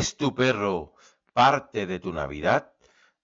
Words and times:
¿Es 0.00 0.16
tu 0.16 0.34
perro 0.34 0.94
parte 1.34 1.84
de 1.84 2.00
tu 2.00 2.10
Navidad? 2.10 2.72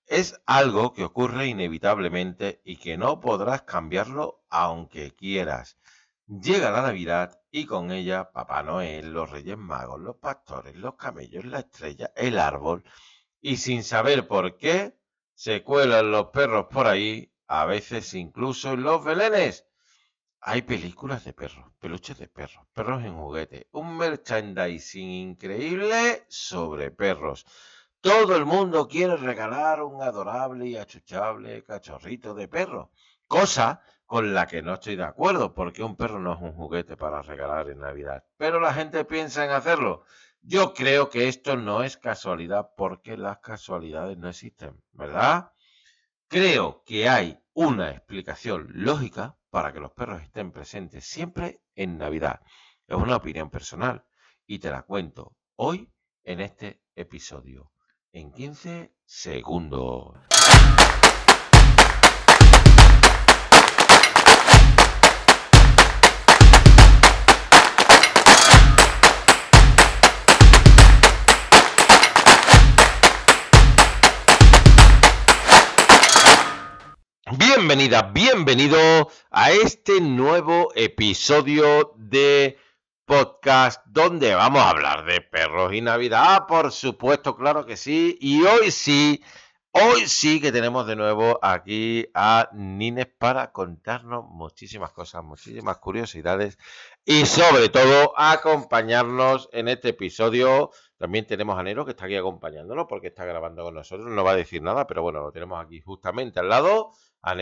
Es 0.07 0.39
algo 0.45 0.93
que 0.93 1.05
ocurre 1.05 1.47
inevitablemente 1.47 2.61
y 2.67 2.77
que 2.77 2.99
no 2.99 3.19
podrás 3.19 3.63
cambiarlo 3.63 4.45
aunque 4.51 5.15
quieras. 5.15 5.79
Llega 6.27 6.71
la 6.71 6.83
Navidad 6.83 7.41
y 7.51 7.65
con 7.65 7.93
ella 7.93 8.31
Papá 8.31 8.63
Noel, 8.63 9.11
los 9.11 9.31
Reyes 9.31 9.57
Magos, 9.57 10.01
los 10.01 10.17
pastores, 10.17 10.77
los 10.77 10.97
camellos, 10.97 11.47
la 11.47 11.61
estrella, 11.61 12.13
el 12.15 12.39
árbol. 12.39 12.85
Y 13.41 13.57
sin 13.57 13.83
saber 13.83 14.29
por 14.29 14.59
qué, 14.59 14.99
se 15.33 15.63
cuelan 15.63 16.11
los 16.11 16.27
perros 16.27 16.67
por 16.71 16.89
ahí, 16.89 17.33
a 17.47 17.65
veces 17.65 18.13
incluso 18.13 18.75
en 18.75 18.83
los 18.83 19.03
belenes. 19.03 19.67
Hay 20.41 20.63
películas 20.63 21.25
de 21.25 21.33
perros, 21.33 21.73
peluches 21.81 22.19
de 22.19 22.29
perros, 22.29 22.67
perros 22.73 23.05
en 23.05 23.17
juguete, 23.17 23.69
un 23.73 23.97
merchandising 23.97 25.11
increíble 25.11 26.25
sobre 26.29 26.91
perros. 26.91 27.47
Todo 28.01 28.37
el 28.37 28.45
mundo 28.45 28.87
quiere 28.87 29.17
regalar 29.17 29.83
un 29.83 30.03
adorable 30.03 30.67
y 30.67 30.77
achuchable 30.77 31.65
cachorrito 31.65 32.35
de 32.35 32.47
perro, 32.47 32.93
cosa 33.27 33.83
con 34.05 34.35
la 34.35 34.47
que 34.47 34.63
no 34.63 34.75
estoy 34.75 34.95
de 34.95 35.03
acuerdo, 35.03 35.53
porque 35.53 35.83
un 35.83 35.97
perro 35.97 36.21
no 36.21 36.35
es 36.35 36.41
un 36.41 36.53
juguete 36.53 36.97
para 36.97 37.23
regalar 37.23 37.69
en 37.69 37.81
Navidad. 37.81 38.25
Pero 38.37 38.61
la 38.61 38.73
gente 38.73 39.05
piensa 39.05 39.45
en 39.45 39.51
hacerlo. 39.51 40.05
Yo 40.43 40.75
creo 40.75 41.11
que 41.11 41.27
esto 41.27 41.57
no 41.57 41.83
es 41.83 41.97
casualidad, 41.97 42.71
porque 42.77 43.17
las 43.17 43.39
casualidades 43.39 44.17
no 44.17 44.29
existen, 44.29 44.81
¿verdad? 44.93 45.51
Creo 46.29 46.85
que 46.85 47.09
hay 47.09 47.41
una 47.53 47.91
explicación 47.91 48.69
lógica 48.73 49.37
para 49.57 49.73
que 49.73 49.81
los 49.81 49.93
perros 49.93 50.21
estén 50.21 50.53
presentes 50.53 51.07
siempre 51.07 51.63
en 51.75 51.97
Navidad. 51.97 52.43
Es 52.87 52.95
una 52.95 53.17
opinión 53.17 53.49
personal 53.49 54.05
y 54.47 54.59
te 54.59 54.71
la 54.71 54.83
cuento 54.83 55.35
hoy 55.55 55.91
en 56.25 56.43
este 56.43 56.83
episodio, 56.95 57.73
en 58.13 58.33
15 58.33 58.93
segundos. 59.07 60.13
Bienvenida, 77.33 78.03
bienvenido 78.03 78.79
a 79.33 79.51
este 79.51 80.01
nuevo 80.01 80.71
episodio 80.77 81.93
de 81.97 82.57
podcast 83.05 83.85
donde 83.85 84.33
vamos 84.37 84.63
a 84.63 84.71
hablar 84.71 85.05
de 85.05 85.23
perros 85.23 85.75
y 85.75 85.81
Navidad, 85.81 86.47
por 86.47 86.71
supuesto, 86.71 87.35
claro 87.35 87.67
que 87.67 87.77
sí. 87.77 88.17
Y 88.21 88.45
hoy 88.45 88.71
sí, 88.71 89.25
hoy 89.73 90.07
sí 90.07 90.41
que 90.41 90.53
tenemos 90.53 90.87
de 90.87 90.95
nuevo 90.95 91.41
aquí 91.43 92.07
a 92.15 92.49
Nines 92.53 93.09
para 93.19 93.51
contarnos 93.51 94.25
muchísimas 94.27 94.93
cosas, 94.93 95.25
muchísimas 95.25 95.79
curiosidades 95.79 96.59
y 97.05 97.27
sobre 97.27 97.71
todo 97.71 98.17
acompañarnos 98.17 99.49
en 99.53 99.67
este 99.67 99.89
episodio. 99.89 100.71
También 100.97 101.27
tenemos 101.27 101.59
a 101.59 101.65
Nero 101.65 101.85
que 101.85 101.91
está 101.91 102.05
aquí 102.05 102.15
acompañándonos 102.15 102.87
porque 102.89 103.09
está 103.09 103.25
grabando 103.25 103.65
con 103.65 103.75
nosotros, 103.75 104.09
no 104.09 104.23
va 104.23 104.31
a 104.31 104.37
decir 104.37 104.63
nada, 104.63 104.87
pero 104.87 105.03
bueno, 105.03 105.23
lo 105.23 105.33
tenemos 105.33 105.61
aquí 105.61 105.81
justamente 105.81 106.39
al 106.39 106.49
lado 106.49 106.93
a 107.27 107.35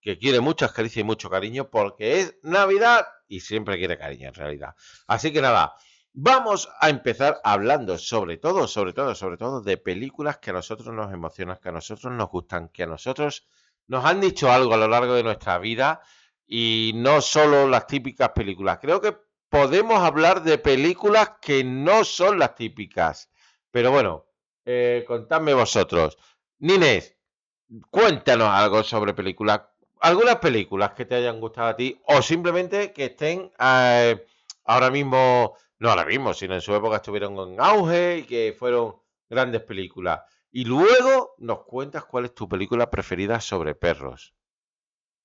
que 0.00 0.18
quiere 0.18 0.40
muchas 0.40 0.72
caricias 0.72 1.00
y 1.00 1.04
mucho 1.04 1.30
cariño 1.30 1.70
porque 1.70 2.20
es 2.20 2.36
Navidad 2.42 3.06
y 3.26 3.40
siempre 3.40 3.78
quiere 3.78 3.96
cariño 3.96 4.28
en 4.28 4.34
realidad. 4.34 4.74
Así 5.06 5.32
que 5.32 5.40
nada, 5.40 5.74
vamos 6.12 6.68
a 6.80 6.90
empezar 6.90 7.40
hablando 7.42 7.98
sobre 7.98 8.36
todo, 8.36 8.66
sobre 8.66 8.92
todo, 8.92 9.14
sobre 9.14 9.36
todo 9.36 9.60
de 9.60 9.76
películas 9.76 10.38
que 10.38 10.50
a 10.50 10.52
nosotros 10.52 10.94
nos 10.94 11.12
emocionan, 11.12 11.58
que 11.62 11.70
a 11.70 11.72
nosotros 11.72 12.12
nos 12.12 12.28
gustan, 12.30 12.68
que 12.68 12.82
a 12.82 12.86
nosotros 12.86 13.46
nos 13.86 14.04
han 14.04 14.20
dicho 14.20 14.50
algo 14.50 14.74
a 14.74 14.78
lo 14.78 14.88
largo 14.88 15.14
de 15.14 15.22
nuestra 15.22 15.58
vida 15.58 16.00
y 16.46 16.92
no 16.94 17.20
solo 17.20 17.68
las 17.68 17.86
típicas 17.86 18.30
películas. 18.30 18.78
Creo 18.80 19.00
que 19.00 19.16
podemos 19.48 20.00
hablar 20.00 20.42
de 20.42 20.58
películas 20.58 21.34
que 21.40 21.64
no 21.64 22.04
son 22.04 22.38
las 22.38 22.54
típicas. 22.54 23.30
Pero 23.70 23.90
bueno, 23.90 24.26
eh, 24.64 25.04
contadme 25.06 25.54
vosotros. 25.54 26.18
Nines, 26.58 27.13
cuéntanos 27.90 28.48
algo 28.48 28.82
sobre 28.82 29.14
películas. 29.14 29.62
Algunas 30.00 30.36
películas 30.36 30.92
que 30.92 31.06
te 31.06 31.14
hayan 31.14 31.40
gustado 31.40 31.68
a 31.68 31.76
ti 31.76 31.98
o 32.06 32.20
simplemente 32.20 32.92
que 32.92 33.06
estén 33.06 33.50
eh, 33.58 34.26
ahora 34.64 34.90
mismo, 34.90 35.54
no 35.78 35.90
ahora 35.90 36.04
mismo, 36.04 36.34
sino 36.34 36.54
en 36.54 36.60
su 36.60 36.74
época 36.74 36.96
estuvieron 36.96 37.38
en 37.38 37.60
auge 37.60 38.18
y 38.18 38.22
que 38.24 38.54
fueron 38.58 38.96
grandes 39.28 39.62
películas. 39.62 40.20
Y 40.50 40.64
luego 40.64 41.34
nos 41.38 41.64
cuentas 41.64 42.04
cuál 42.04 42.26
es 42.26 42.34
tu 42.34 42.48
película 42.48 42.90
preferida 42.90 43.40
sobre 43.40 43.74
perros. 43.74 44.34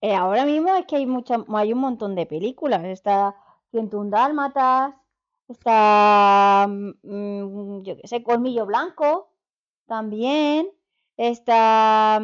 Eh, 0.02 0.16
ahora 0.16 0.46
mismo 0.46 0.74
es 0.76 0.86
que 0.86 0.96
hay 0.96 1.06
mucha, 1.06 1.44
hay 1.54 1.74
un 1.74 1.80
montón 1.80 2.16
de 2.16 2.26
películas. 2.26 2.84
Está 2.86 3.36
101 3.72 4.09
Dálmatas, 4.09 4.96
está, 5.48 6.68
mm, 6.68 7.82
yo 7.84 7.98
qué 7.98 8.08
sé, 8.08 8.24
Colmillo 8.24 8.66
Blanco, 8.66 9.34
también 9.88 10.72
está 11.19 12.18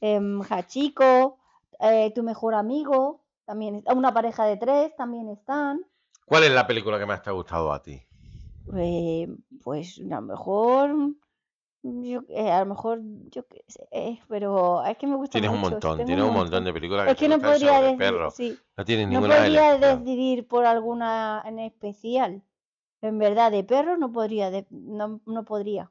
em, 0.00 0.42
Hachiko, 0.48 1.38
eh, 1.80 2.12
tu 2.14 2.22
mejor 2.22 2.54
amigo, 2.54 3.20
también 3.44 3.82
una 3.92 4.14
pareja 4.14 4.44
de 4.44 4.56
tres 4.56 4.94
también 4.96 5.28
están. 5.28 5.84
¿Cuál 6.24 6.44
es 6.44 6.52
la 6.52 6.66
película 6.66 6.98
que 6.98 7.06
más 7.06 7.20
te 7.20 7.30
ha 7.30 7.32
gustado 7.32 7.72
a 7.72 7.82
ti? 7.82 8.00
Eh, 8.76 9.28
pues 9.64 9.98
a 9.98 10.14
lo 10.14 10.22
mejor, 10.22 10.94
yo, 11.82 12.22
eh, 12.28 12.50
a 12.52 12.60
lo 12.60 12.66
mejor, 12.66 13.00
yo 13.30 13.44
qué 13.48 13.64
sé, 13.66 14.20
pero 14.28 14.84
es 14.84 14.96
que 14.96 15.08
me 15.08 15.16
gusta 15.16 15.32
Tienes 15.32 15.50
un 15.50 15.60
montón, 15.60 15.96
tienes 15.96 16.24
un 16.24 16.32
montón 16.32 16.64
de 16.64 16.72
películas 16.72 17.08
es 17.08 17.16
que, 17.16 17.28
no 17.28 17.40
podría 17.40 17.80
decidir, 17.80 18.60
no 18.76 18.84
tienes 18.84 19.08
ninguna 19.08 19.34
no 19.34 19.42
podría 19.42 19.78
decidir 19.78 20.46
por 20.46 20.64
alguna 20.64 21.42
en 21.44 21.58
especial. 21.58 22.42
En 23.00 23.18
verdad, 23.18 23.50
de 23.50 23.64
perro 23.64 23.96
no 23.96 24.12
podría, 24.12 24.64
no, 24.70 25.20
no 25.26 25.44
podría. 25.44 25.90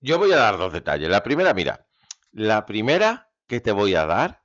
Yo, 0.00 0.18
voy 0.18 0.32
a 0.32 0.36
dar 0.36 0.58
dos 0.58 0.72
detalles. 0.72 1.08
La 1.08 1.22
primera, 1.22 1.54
mira, 1.54 1.86
la 2.32 2.66
primera 2.66 3.30
que 3.46 3.60
te 3.60 3.72
voy 3.72 3.94
a 3.94 4.06
dar 4.06 4.42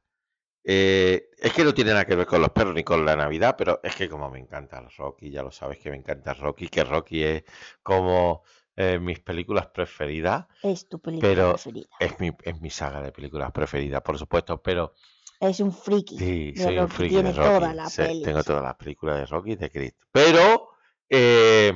eh, 0.64 1.30
es 1.38 1.54
que 1.54 1.64
no 1.64 1.74
tiene 1.74 1.92
nada 1.92 2.06
que 2.06 2.16
ver 2.16 2.28
con 2.28 2.42
los 2.42 2.50
perros 2.50 2.74
ni 2.74 2.84
con 2.84 3.06
la 3.06 3.16
Navidad, 3.16 3.56
pero 3.58 3.80
es 3.84 3.96
que 3.96 4.10
como 4.10 4.30
me 4.30 4.40
encanta 4.40 4.80
el 4.80 4.90
Rocky, 4.98 5.32
ya 5.32 5.44
lo 5.44 5.52
sabes 5.52 5.80
que 5.80 5.90
me 5.90 5.98
encanta 5.98 6.34
Rocky, 6.34 6.68
que 6.68 6.84
Rocky 6.84 7.24
es 7.24 7.44
como 7.82 8.44
eh, 8.76 9.00
mis 9.00 9.20
películas 9.20 9.68
preferidas. 9.68 10.46
Es 10.62 10.88
tu 10.88 11.00
película 11.00 11.54
preferida. 11.54 11.88
Es 12.00 12.20
mi, 12.20 12.32
es 12.44 12.62
mi 12.62 12.70
saga 12.70 13.02
de 13.02 13.12
películas 13.12 13.52
preferidas, 13.52 14.02
por 14.02 14.18
supuesto, 14.18 14.62
pero... 14.62 14.94
Es 15.40 15.60
un 15.60 15.72
friki. 15.72 16.18
Sí, 16.18 16.54
soy 16.56 16.78
un 16.80 16.90
friki 16.90 17.22
de 17.22 17.32
Rocky. 17.32 18.24
tengo 18.24 18.44
todas 18.44 18.64
las 18.64 18.76
películas 18.76 19.18
de 19.18 19.26
Rocky 19.26 19.56
de 19.56 19.70
Cristo. 19.70 20.06
Pero 20.12 20.70
eh, 21.10 21.74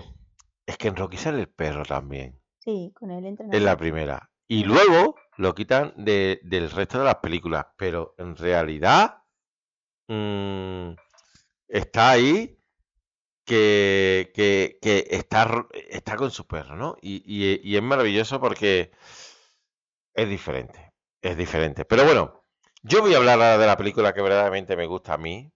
es 0.65 0.77
que 0.77 0.87
en 0.89 0.95
Rocky 0.95 1.17
sale 1.17 1.41
el 1.41 1.49
perro 1.49 1.83
también. 1.85 2.40
Sí, 2.63 2.93
con 2.95 3.09
el 3.11 3.37
Es 3.51 3.61
la 3.61 3.75
primera. 3.75 4.29
Y 4.47 4.65
luego 4.65 5.15
lo 5.37 5.55
quitan 5.55 5.93
del 5.97 6.69
resto 6.71 6.99
de 6.99 7.05
las 7.05 7.15
películas. 7.15 7.65
Pero 7.75 8.13
en 8.17 8.35
realidad 8.35 9.23
mm, 10.07 10.91
está 11.67 12.11
ahí 12.11 12.59
que, 13.45 14.31
está, 15.09 15.67
está 15.89 16.15
con 16.15 16.31
su 16.31 16.45
perro, 16.45 16.75
¿no? 16.75 16.95
Y, 17.01 17.75
es 17.75 17.81
maravilloso 17.81 18.39
porque 18.39 18.91
es 20.13 20.29
diferente. 20.29 20.93
Es 21.21 21.35
diferente. 21.37 21.85
Pero 21.85 22.05
bueno, 22.05 22.45
yo 22.83 23.01
voy 23.01 23.13
a 23.13 23.17
hablar 23.17 23.41
ahora 23.41 23.57
de 23.57 23.67
la 23.67 23.77
película 23.77 24.13
que 24.13 24.21
verdaderamente 24.21 24.75
me 24.75 24.85
gusta 24.85 25.15
a 25.15 25.17
mí. 25.17 25.51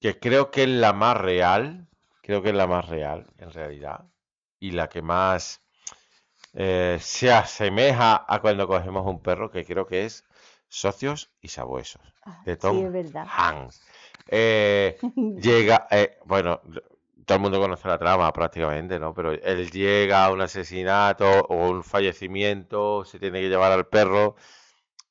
Que 0.00 0.18
creo 0.18 0.50
que 0.50 0.64
es 0.64 0.68
la 0.68 0.92
más 0.92 1.16
real. 1.16 1.88
Creo 2.22 2.42
que 2.42 2.50
es 2.50 2.54
la 2.54 2.66
más 2.66 2.88
real, 2.88 3.26
en 3.38 3.52
realidad. 3.52 4.06
Y 4.58 4.72
la 4.72 4.88
que 4.88 5.02
más 5.02 5.63
eh, 6.54 6.98
se 7.00 7.32
asemeja 7.32 8.24
a 8.26 8.40
cuando 8.40 8.66
cogemos 8.68 9.04
un 9.06 9.20
perro, 9.20 9.50
que 9.50 9.64
creo 9.64 9.86
que 9.86 10.04
es 10.04 10.24
Socios 10.68 11.30
y 11.40 11.48
Sabuesos, 11.48 12.02
ah, 12.24 12.42
de 12.44 12.56
Tom 12.56 12.92
Hanks. 13.26 13.82
Eh, 14.28 14.96
llega, 15.40 15.86
eh, 15.90 16.18
bueno, 16.24 16.60
todo 17.24 17.36
el 17.36 17.42
mundo 17.42 17.60
conoce 17.60 17.88
la 17.88 17.98
trama 17.98 18.32
prácticamente, 18.32 18.98
¿no? 18.98 19.14
Pero 19.14 19.32
él 19.32 19.70
llega 19.70 20.24
a 20.24 20.30
un 20.30 20.42
asesinato 20.42 21.28
o 21.28 21.68
un 21.68 21.82
fallecimiento, 21.82 23.04
se 23.04 23.18
tiene 23.18 23.40
que 23.40 23.48
llevar 23.48 23.72
al 23.72 23.86
perro 23.86 24.36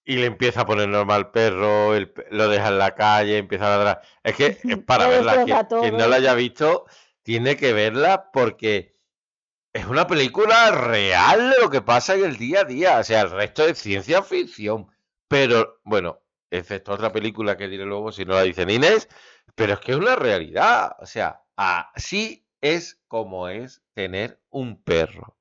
y 0.05 0.17
le 0.17 0.25
empieza 0.25 0.61
a 0.61 0.65
poner 0.65 0.89
normal 0.89 1.17
al 1.17 1.31
perro, 1.31 1.93
lo 2.31 2.47
deja 2.47 2.67
en 2.69 2.77
la 2.77 2.95
calle, 2.95 3.37
empieza 3.37 3.65
a 3.65 3.77
ladrar. 3.77 4.01
Es 4.23 4.35
que 4.35 4.45
es 4.45 4.77
para 4.85 5.07
verla. 5.09 5.43
quien 5.81 5.97
no 5.97 6.07
la 6.07 6.17
haya 6.17 6.33
visto, 6.35 6.85
tiene 7.23 7.55
que 7.57 7.73
verla 7.73 8.29
porque 8.31 8.92
es 9.73 9.85
una 9.87 10.05
película 10.07 10.71
real 10.71 11.51
de 11.51 11.59
lo 11.59 11.69
que 11.69 11.81
pasa 11.81 12.13
en 12.15 12.25
el 12.25 12.37
día 12.37 12.61
a 12.61 12.65
día. 12.65 12.99
O 12.99 13.03
sea, 13.03 13.21
el 13.21 13.31
resto 13.31 13.65
es 13.65 13.79
ciencia 13.79 14.21
ficción. 14.21 14.87
Pero, 15.27 15.79
bueno, 15.83 16.21
excepto 16.51 16.93
otra 16.93 17.11
película 17.11 17.57
que 17.57 17.67
diré 17.67 17.85
luego 17.85 18.11
si 18.11 18.23
no 18.23 18.35
la 18.35 18.43
dicen 18.43 18.69
Inés. 18.69 19.09
Pero 19.55 19.73
es 19.73 19.79
que 19.79 19.93
es 19.93 19.97
una 19.97 20.15
realidad. 20.15 20.95
O 20.99 21.07
sea, 21.07 21.43
así 21.55 22.47
es 22.61 23.01
como 23.07 23.49
es 23.49 23.81
tener 23.93 24.39
un 24.49 24.81
perro. 24.81 25.35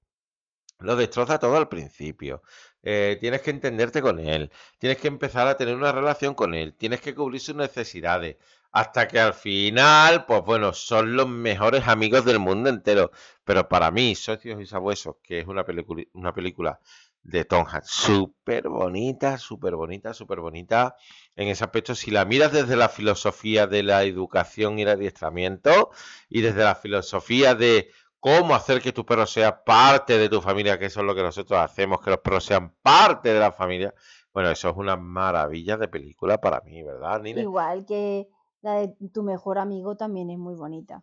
lo 0.78 0.96
destroza 0.96 1.38
todo 1.38 1.56
al 1.56 1.68
principio. 1.68 2.42
Eh, 2.82 3.16
tienes 3.20 3.42
que 3.42 3.50
entenderte 3.50 4.02
con 4.02 4.18
él, 4.18 4.50
tienes 4.78 4.98
que 4.98 5.06
empezar 5.06 5.46
a 5.46 5.56
tener 5.56 5.76
una 5.76 5.92
relación 5.92 6.34
con 6.34 6.52
él, 6.54 6.74
tienes 6.74 7.00
que 7.00 7.14
cubrir 7.14 7.40
sus 7.40 7.54
necesidades, 7.54 8.38
hasta 8.72 9.06
que 9.06 9.20
al 9.20 9.34
final, 9.34 10.24
pues 10.24 10.42
bueno, 10.42 10.72
son 10.72 11.14
los 11.14 11.28
mejores 11.28 11.86
amigos 11.86 12.24
del 12.24 12.38
mundo 12.38 12.70
entero. 12.70 13.10
Pero 13.44 13.68
para 13.68 13.90
mí, 13.90 14.14
Socios 14.14 14.60
y 14.60 14.66
Sabuesos, 14.66 15.16
que 15.22 15.40
es 15.40 15.46
una 15.46 15.64
película, 15.64 16.02
una 16.14 16.32
película 16.32 16.80
de 17.22 17.44
Tom 17.44 17.66
Hanks, 17.70 17.88
súper 17.88 18.68
bonita, 18.68 19.38
súper 19.38 19.76
bonita, 19.76 20.14
súper 20.14 20.40
bonita. 20.40 20.96
En 21.36 21.48
ese 21.48 21.64
aspecto, 21.64 21.94
si 21.94 22.10
la 22.10 22.24
miras 22.24 22.52
desde 22.52 22.74
la 22.76 22.88
filosofía 22.88 23.66
de 23.66 23.82
la 23.82 24.02
educación 24.04 24.78
y 24.78 24.82
el 24.82 24.88
adiestramiento, 24.88 25.90
y 26.28 26.40
desde 26.40 26.64
la 26.64 26.74
filosofía 26.74 27.54
de 27.54 27.90
cómo 28.20 28.54
hacer 28.54 28.80
que 28.80 28.92
tu 28.92 29.04
perro 29.04 29.26
sea 29.26 29.64
parte 29.64 30.16
de 30.16 30.28
tu 30.28 30.40
familia, 30.40 30.78
que 30.78 30.86
eso 30.86 31.00
es 31.00 31.06
lo 31.06 31.14
que 31.14 31.22
nosotros 31.22 31.60
hacemos, 31.60 32.00
que 32.00 32.10
los 32.10 32.20
perros 32.20 32.44
sean 32.44 32.72
parte 32.82 33.32
de 33.32 33.40
la 33.40 33.52
familia. 33.52 33.94
Bueno, 34.32 34.50
eso 34.50 34.70
es 34.70 34.76
una 34.76 34.96
maravilla 34.96 35.76
de 35.76 35.88
película 35.88 36.40
para 36.40 36.60
mí, 36.62 36.82
¿verdad, 36.82 37.20
Nine? 37.20 37.42
Igual 37.42 37.84
que 37.84 38.28
la 38.62 38.74
de 38.74 38.88
tu 39.12 39.22
mejor 39.22 39.58
amigo 39.58 39.96
también 39.96 40.30
es 40.30 40.38
muy 40.38 40.54
bonita. 40.54 41.02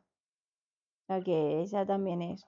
Sea 1.08 1.22
que 1.22 1.62
esa 1.64 1.86
también 1.86 2.22
es. 2.22 2.46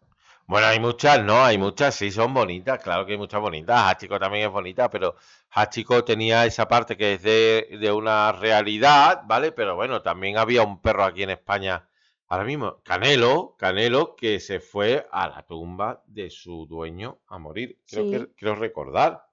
Bueno, 0.47 0.67
hay 0.67 0.79
muchas, 0.79 1.23
¿no? 1.23 1.43
Hay 1.43 1.57
muchas, 1.57 1.95
sí, 1.95 2.11
son 2.11 2.33
bonitas, 2.33 2.81
claro 2.81 3.05
que 3.05 3.13
hay 3.13 3.17
muchas 3.17 3.41
bonitas. 3.41 3.89
Hachiko 3.89 4.19
también 4.19 4.47
es 4.47 4.51
bonita, 4.51 4.89
pero 4.89 5.15
Hachiko 5.51 6.03
tenía 6.03 6.45
esa 6.45 6.67
parte 6.67 6.97
que 6.97 7.13
es 7.13 7.23
de, 7.23 7.77
de 7.79 7.91
una 7.91 8.31
realidad, 8.31 9.23
¿vale? 9.25 9.51
Pero 9.51 9.75
bueno, 9.75 10.01
también 10.01 10.37
había 10.37 10.63
un 10.63 10.81
perro 10.81 11.03
aquí 11.03 11.23
en 11.23 11.31
España 11.31 11.87
Ahora 12.31 12.45
mismo, 12.45 12.81
Canelo, 12.85 13.57
Canelo 13.57 14.15
que 14.15 14.39
se 14.39 14.61
fue 14.61 15.05
a 15.11 15.27
la 15.27 15.43
tumba 15.45 16.01
de 16.07 16.29
su 16.29 16.65
dueño 16.65 17.19
a 17.27 17.37
morir. 17.37 17.81
Creo 17.85 18.09
que 18.09 18.33
quiero 18.37 18.55
recordar. 18.55 19.25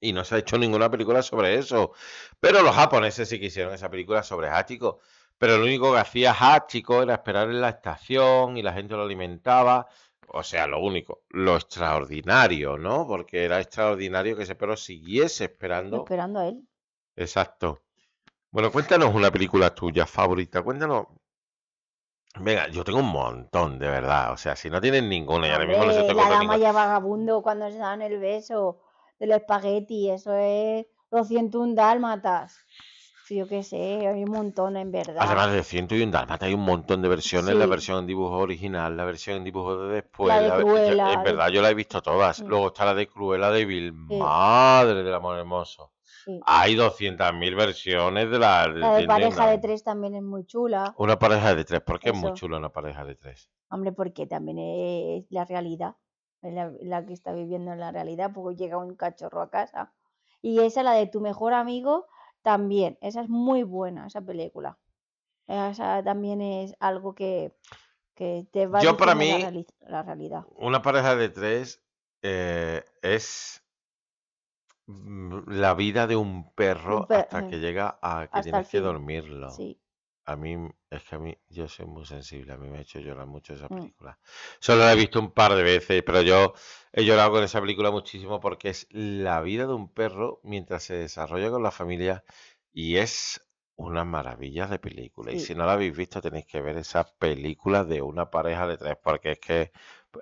Y 0.00 0.12
no 0.12 0.24
se 0.24 0.34
ha 0.34 0.38
hecho 0.38 0.58
ninguna 0.58 0.90
película 0.90 1.22
sobre 1.22 1.56
eso. 1.56 1.92
Pero 2.40 2.62
los 2.62 2.74
japoneses 2.74 3.28
sí 3.28 3.38
que 3.38 3.46
hicieron 3.46 3.74
esa 3.74 3.90
película 3.90 4.22
sobre 4.22 4.48
Hachiko. 4.48 5.00
Pero 5.38 5.58
lo 5.58 5.64
único 5.64 5.92
que 5.92 5.98
hacía 5.98 6.34
Hachiko 6.38 7.02
era 7.02 7.14
esperar 7.14 7.48
en 7.48 7.60
la 7.60 7.70
estación 7.70 8.56
y 8.56 8.62
la 8.62 8.72
gente 8.72 8.94
lo 8.94 9.02
alimentaba. 9.02 9.86
O 10.28 10.42
sea, 10.42 10.66
lo 10.66 10.80
único, 10.80 11.22
lo 11.30 11.56
extraordinario, 11.56 12.78
¿no? 12.78 13.06
Porque 13.06 13.44
era 13.44 13.60
extraordinario 13.60 14.36
que 14.36 14.44
ese 14.44 14.54
perro 14.54 14.76
siguiese 14.76 15.44
esperando. 15.44 15.98
Esperando 15.98 16.40
a 16.40 16.48
él. 16.48 16.62
Exacto. 17.16 17.82
Bueno, 18.50 18.70
cuéntanos 18.70 19.14
una 19.14 19.30
película 19.30 19.74
tuya 19.74 20.06
favorita. 20.06 20.62
Cuéntanos 20.62 21.06
Venga, 22.38 22.68
yo 22.68 22.84
tengo 22.84 23.00
un 23.00 23.10
montón, 23.10 23.78
de 23.78 23.88
verdad. 23.88 24.32
O 24.32 24.36
sea, 24.36 24.54
si 24.54 24.70
no 24.70 24.80
tienen 24.80 25.08
ninguna, 25.08 25.48
y 25.48 25.50
ahora 25.50 25.66
mismo 25.66 25.84
no 25.84 25.92
se 25.92 26.04
te 26.04 26.14
la 26.14 26.28
dama 26.28 26.56
ya 26.56 26.70
vagabundo 26.70 27.42
cuando 27.42 27.70
se 27.70 27.78
dan 27.78 28.02
el 28.02 28.18
beso 28.18 28.78
del 29.20 29.32
espagueti, 29.32 30.10
eso 30.10 30.34
es 30.34 30.86
los 31.10 31.28
101 31.28 31.74
dálmatas. 31.74 32.58
Yo 33.28 33.46
qué 33.46 33.62
sé, 33.62 34.08
hay 34.08 34.24
un 34.24 34.32
montón 34.32 34.76
en 34.76 34.90
verdad. 34.90 35.18
Además 35.20 35.52
de 35.52 35.62
101 35.62 36.10
dálmatas, 36.10 36.48
hay 36.48 36.54
un 36.54 36.64
montón 36.64 37.00
de 37.00 37.08
versiones. 37.08 37.54
La 37.54 37.66
versión 37.66 38.00
en 38.00 38.06
dibujo 38.08 38.38
original, 38.38 38.96
la 38.96 39.04
versión 39.04 39.36
en 39.36 39.44
dibujo 39.44 39.84
de 39.84 39.94
después. 39.94 40.26
La 40.26 40.40
de 40.40 40.64
Cruella, 40.64 41.12
en 41.12 41.22
verdad, 41.22 41.48
yo 41.50 41.62
la 41.62 41.70
he 41.70 41.74
visto 41.74 42.02
todas. 42.02 42.42
Mm. 42.42 42.46
Luego 42.48 42.66
está 42.68 42.86
la 42.86 42.94
de 42.94 43.06
Cruella 43.06 43.50
de 43.52 43.64
Vil. 43.64 43.92
Madre 43.92 45.04
del 45.04 45.14
amor 45.14 45.38
hermoso. 45.38 45.92
Hay 46.44 46.74
200.000 46.74 47.56
versiones 47.56 48.30
de 48.30 48.38
la... 48.38 48.66
La 48.68 49.06
pareja 49.06 49.48
de 49.48 49.58
tres 49.58 49.84
también 49.84 50.16
es 50.16 50.22
muy 50.22 50.44
chula. 50.44 50.94
Una 50.98 51.18
pareja 51.18 51.54
de 51.54 51.64
tres, 51.64 51.80
¿por 51.82 51.98
qué 51.98 52.10
es 52.10 52.16
muy 52.16 52.32
chula 52.34 52.58
una 52.58 52.70
pareja 52.70 53.04
de 53.04 53.14
tres? 53.14 53.48
Hombre, 53.70 53.92
porque 53.92 54.26
también 54.26 54.58
es 54.58 55.24
la 55.30 55.44
realidad, 55.44 55.94
es 56.42 56.54
la, 56.54 57.04
que 57.04 57.12
está 57.12 57.32
viviendo 57.32 57.72
en 57.72 57.80
la 57.80 57.92
realidad, 57.92 58.32
porque 58.34 58.56
llega 58.56 58.78
un 58.78 58.96
cachorro 58.96 59.42
a 59.42 59.50
casa. 59.50 59.92
Y 60.42 60.60
esa, 60.60 60.82
la 60.82 60.92
de 60.92 61.06
tu 61.06 61.20
mejor 61.20 61.52
amigo, 61.52 62.06
también, 62.42 62.98
esa 63.00 63.22
es 63.22 63.28
muy 63.28 63.62
buena, 63.62 64.06
esa 64.06 64.22
película. 64.22 64.78
Esa 65.46 66.02
también 66.02 66.40
es 66.40 66.74
algo 66.80 67.14
que, 67.14 67.54
te 68.14 68.66
va 68.66 68.80
Yo 68.80 68.96
para 68.96 69.14
mí, 69.14 69.64
la, 69.80 70.02
realidad. 70.02 70.44
Una 70.56 70.82
pareja 70.82 71.16
de 71.16 71.28
tres 71.30 71.82
eh, 72.22 72.84
es 73.02 73.62
la 74.86 75.74
vida 75.74 76.06
de 76.06 76.16
un 76.16 76.50
perro 76.52 77.06
hasta 77.08 77.46
que 77.48 77.58
llega 77.58 77.98
a 78.02 78.28
que 78.32 78.42
tienes 78.42 78.68
que 78.68 78.80
dormirlo. 78.80 79.48
A 80.26 80.36
mí, 80.36 80.56
es 80.90 81.02
que 81.04 81.14
a 81.16 81.18
mí, 81.18 81.36
yo 81.48 81.66
soy 81.66 81.86
muy 81.86 82.04
sensible, 82.04 82.52
a 82.52 82.56
mí 82.56 82.68
me 82.68 82.78
ha 82.78 82.82
hecho 82.82 83.00
llorar 83.00 83.26
mucho 83.26 83.54
esa 83.54 83.66
mm. 83.66 83.76
película. 83.76 84.18
Solo 84.60 84.84
la 84.84 84.92
he 84.92 84.96
visto 84.96 85.18
un 85.18 85.32
par 85.32 85.54
de 85.54 85.62
veces, 85.62 86.02
pero 86.04 86.22
yo 86.22 86.54
he 86.92 87.04
llorado 87.04 87.32
con 87.32 87.42
esa 87.42 87.60
película 87.60 87.90
muchísimo 87.90 88.40
porque 88.40 88.68
es 88.68 88.86
la 88.90 89.40
vida 89.40 89.66
de 89.66 89.74
un 89.74 89.92
perro 89.92 90.40
mientras 90.44 90.84
se 90.84 90.94
desarrolla 90.94 91.50
con 91.50 91.62
la 91.62 91.70
familia 91.70 92.24
y 92.72 92.96
es 92.96 93.40
una 93.76 94.04
maravilla 94.04 94.66
de 94.66 94.78
película. 94.78 95.32
Y 95.32 95.40
si 95.40 95.54
no 95.54 95.64
la 95.64 95.72
habéis 95.72 95.96
visto, 95.96 96.20
tenéis 96.20 96.46
que 96.46 96.60
ver 96.60 96.76
esa 96.76 97.04
película 97.18 97.84
de 97.84 98.02
una 98.02 98.30
pareja 98.30 98.66
de 98.66 98.76
tres, 98.76 98.96
porque 99.02 99.32
es 99.32 99.38
que... 99.40 99.72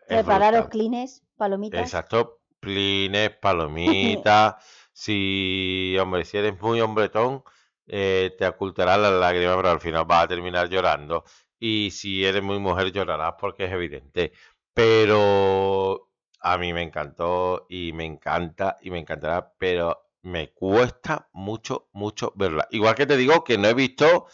Prepararos 0.06 0.68
clines, 0.68 1.22
palomitas. 1.36 1.80
Exacto, 1.80 2.40
plines, 2.60 3.30
palomitas. 3.42 4.56
si, 4.92 5.96
hombre, 6.00 6.24
si 6.24 6.38
eres 6.38 6.60
muy 6.60 6.80
hombretón, 6.80 7.42
eh, 7.88 8.35
te 8.38 8.46
ocultarás 8.46 8.99
las 8.99 9.12
lágrimas, 9.12 9.56
pero 9.56 9.70
al 9.70 9.81
final 9.81 10.05
vas 10.05 10.25
a 10.25 10.29
terminar 10.29 10.69
llorando. 10.69 11.25
Y 11.58 11.90
si 11.90 12.25
eres 12.25 12.43
muy 12.43 12.58
mujer, 12.58 12.93
llorarás 12.93 13.35
porque 13.40 13.64
es 13.64 13.73
evidente. 13.73 14.32
Pero 14.75 16.11
a 16.40 16.58
mí 16.58 16.73
me 16.73 16.82
encantó 16.82 17.67
y 17.69 17.93
me 17.93 18.05
encanta 18.05 18.76
y 18.81 18.90
me 18.90 18.99
encantará, 18.99 19.52
pero 19.58 20.11
me 20.23 20.50
cuesta 20.52 21.29
mucho, 21.32 21.88
mucho 21.93 22.32
verla. 22.37 22.69
Igual 22.70 22.94
que 22.94 23.06
te 23.06 23.17
digo 23.17 23.43
que 23.44 23.58
no 23.58 23.69
he 23.69 23.75
visto 23.75 24.26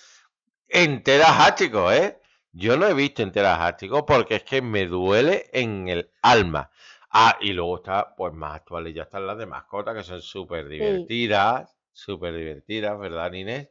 enteras 0.69 1.55
chicos, 1.55 1.93
¿eh? 1.95 2.21
Yo 2.53 2.77
no 2.77 2.87
he 2.87 2.95
visto 2.95 3.23
enteras 3.23 3.77
chicos 3.77 4.05
porque 4.07 4.37
es 4.37 4.45
que 4.45 4.63
me 4.63 4.87
duele 4.87 5.49
en 5.53 5.89
el 5.89 6.11
alma. 6.23 6.71
Ah, 7.11 7.39
y 7.41 7.53
luego 7.53 7.77
está, 7.77 8.15
pues 8.17 8.33
más 8.35 8.57
actuales, 8.57 8.93
ya 8.95 9.05
están 9.05 9.27
las 9.27 9.39
de 9.39 9.47
mascotas, 9.47 9.95
que 9.95 10.03
son 10.03 10.21
súper 10.21 10.69
divertidas, 10.69 11.74
súper 11.95 12.35
divertidas, 12.35 12.99
¿verdad, 12.99 13.33
Inés? 13.33 13.71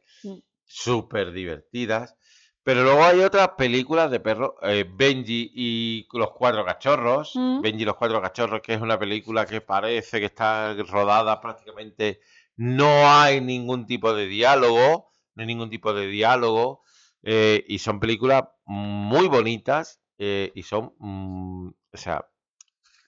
Súper 0.64 1.30
divertidas. 1.30 2.16
Pero 2.64 2.82
luego 2.82 3.04
hay 3.04 3.20
otras 3.20 3.50
películas 3.58 4.10
de 4.10 4.20
perros, 4.20 4.54
eh, 4.62 4.86
Benji 4.90 5.52
y 5.54 6.08
los 6.14 6.30
cuatro 6.32 6.64
cachorros, 6.64 7.32
mm. 7.34 7.60
Benji 7.60 7.82
y 7.82 7.84
los 7.84 7.96
cuatro 7.96 8.22
cachorros, 8.22 8.62
que 8.62 8.72
es 8.72 8.80
una 8.80 8.98
película 8.98 9.44
que 9.44 9.60
parece 9.60 10.18
que 10.18 10.26
está 10.26 10.74
rodada 10.74 11.40
prácticamente, 11.42 12.20
no 12.56 13.10
hay 13.10 13.42
ningún 13.42 13.84
tipo 13.86 14.14
de 14.14 14.26
diálogo, 14.26 15.10
no 15.34 15.42
hay 15.42 15.46
ningún 15.46 15.68
tipo 15.68 15.92
de 15.92 16.06
diálogo, 16.06 16.82
eh, 17.22 17.62
y 17.68 17.78
son 17.80 18.00
películas 18.00 18.44
muy 18.64 19.28
bonitas 19.28 20.00
eh, 20.16 20.50
y 20.54 20.62
son, 20.62 20.94
mm, 20.98 21.68
o 21.68 21.96
sea, 21.98 22.26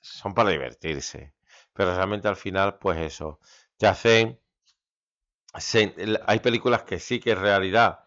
son 0.03 0.35
para 0.35 0.51
divertirse. 0.51 1.33
Pero 1.73 1.95
realmente 1.95 2.29
al 2.29 2.37
final, 2.37 2.79
pues 2.79 2.99
eso, 2.99 3.41
te 3.79 3.87
hacen... 3.87 4.39
hay 6.27 6.41
películas 6.41 6.83
que 6.83 6.99
sí 6.99 7.21
que 7.21 7.33
es 7.33 7.39
realidad, 7.39 8.01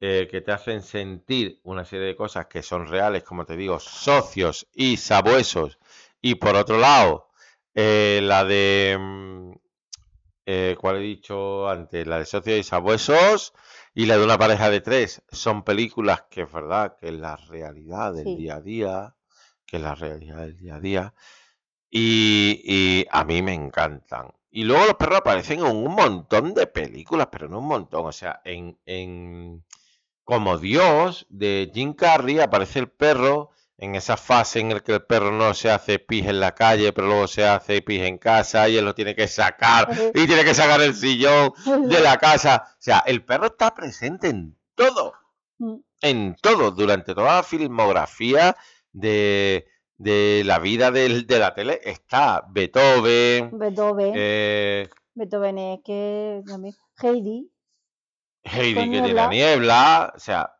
eh, 0.00 0.28
que 0.30 0.40
te 0.40 0.52
hacen 0.52 0.82
sentir 0.82 1.60
una 1.64 1.84
serie 1.84 2.06
de 2.06 2.16
cosas 2.16 2.46
que 2.46 2.62
son 2.62 2.86
reales, 2.86 3.22
como 3.22 3.44
te 3.44 3.56
digo, 3.56 3.78
socios 3.80 4.66
y 4.74 4.96
sabuesos. 4.96 5.78
Y 6.20 6.36
por 6.36 6.56
otro 6.56 6.78
lado, 6.78 7.28
eh, 7.74 8.20
la 8.22 8.44
de... 8.44 8.96
Mm, 8.98 9.52
eh, 10.46 10.76
¿Cuál 10.78 10.96
he 10.96 11.00
dicho 11.00 11.68
antes? 11.68 12.06
La 12.06 12.18
de 12.18 12.26
socios 12.26 12.58
y 12.58 12.62
sabuesos 12.62 13.54
y 13.94 14.06
la 14.06 14.18
de 14.18 14.24
una 14.24 14.36
pareja 14.36 14.68
de 14.68 14.80
tres. 14.80 15.22
Son 15.30 15.62
películas 15.62 16.24
que 16.30 16.42
es 16.42 16.52
verdad, 16.52 16.96
que 16.98 17.08
es 17.08 17.14
la 17.14 17.36
realidad 17.36 18.12
del 18.12 18.36
día 18.36 18.56
a 18.56 18.60
día, 18.60 19.16
que 19.64 19.78
es 19.78 19.82
la 19.82 19.94
realidad 19.94 20.38
del 20.38 20.56
día 20.58 20.74
a 20.76 20.80
día. 20.80 21.14
Y, 21.90 23.06
a 23.10 23.24
mí 23.24 23.40
me 23.40 23.54
encantan. 23.54 24.32
Y 24.56 24.62
luego 24.62 24.86
los 24.86 24.94
perros 24.94 25.18
aparecen 25.18 25.66
en 25.66 25.76
un 25.76 25.92
montón 25.96 26.54
de 26.54 26.68
películas, 26.68 27.26
pero 27.32 27.48
no 27.48 27.58
un 27.58 27.66
montón. 27.66 28.06
O 28.06 28.12
sea, 28.12 28.40
en, 28.44 28.78
en 28.86 29.64
como 30.22 30.58
Dios 30.58 31.26
de 31.28 31.72
Jim 31.74 31.92
Carrey 31.92 32.38
aparece 32.38 32.78
el 32.78 32.88
perro 32.88 33.50
en 33.78 33.96
esa 33.96 34.16
fase 34.16 34.60
en 34.60 34.72
la 34.72 34.78
que 34.78 34.92
el 34.92 35.02
perro 35.02 35.32
no 35.32 35.54
se 35.54 35.72
hace 35.72 35.98
pis 35.98 36.26
en 36.26 36.38
la 36.38 36.54
calle, 36.54 36.92
pero 36.92 37.08
luego 37.08 37.26
se 37.26 37.44
hace 37.44 37.82
pis 37.82 38.02
en 38.02 38.16
casa 38.16 38.68
y 38.68 38.76
él 38.76 38.84
lo 38.84 38.94
tiene 38.94 39.16
que 39.16 39.26
sacar 39.26 39.88
y 40.14 40.24
tiene 40.24 40.44
que 40.44 40.54
sacar 40.54 40.80
el 40.82 40.94
sillón 40.94 41.52
de 41.88 41.98
la 41.98 42.16
casa. 42.18 42.62
O 42.74 42.76
sea, 42.82 43.02
el 43.08 43.24
perro 43.24 43.46
está 43.46 43.74
presente 43.74 44.28
en 44.28 44.56
todo, 44.76 45.14
mm. 45.58 45.78
en 46.00 46.36
todo, 46.40 46.70
durante 46.70 47.12
toda 47.12 47.38
la 47.38 47.42
filmografía 47.42 48.56
de, 48.92 49.66
de 49.96 50.42
la 50.44 50.58
vida 50.58 50.90
de 50.90 51.24
la 51.38 51.54
tele 51.54 51.80
está 51.84 52.44
Beethoven. 52.50 53.56
Beethoven. 53.58 54.12
Eh, 54.16 54.88
Beethoven 55.14 55.58
es 55.58 55.80
que 55.84 56.42
también. 56.46 56.74
Heidi. 57.00 57.50
Heidi 58.42 58.74
que 58.74 58.90
tiene 58.90 59.12
la 59.12 59.28
niebla. 59.28 60.12
O 60.14 60.18
sea. 60.18 60.50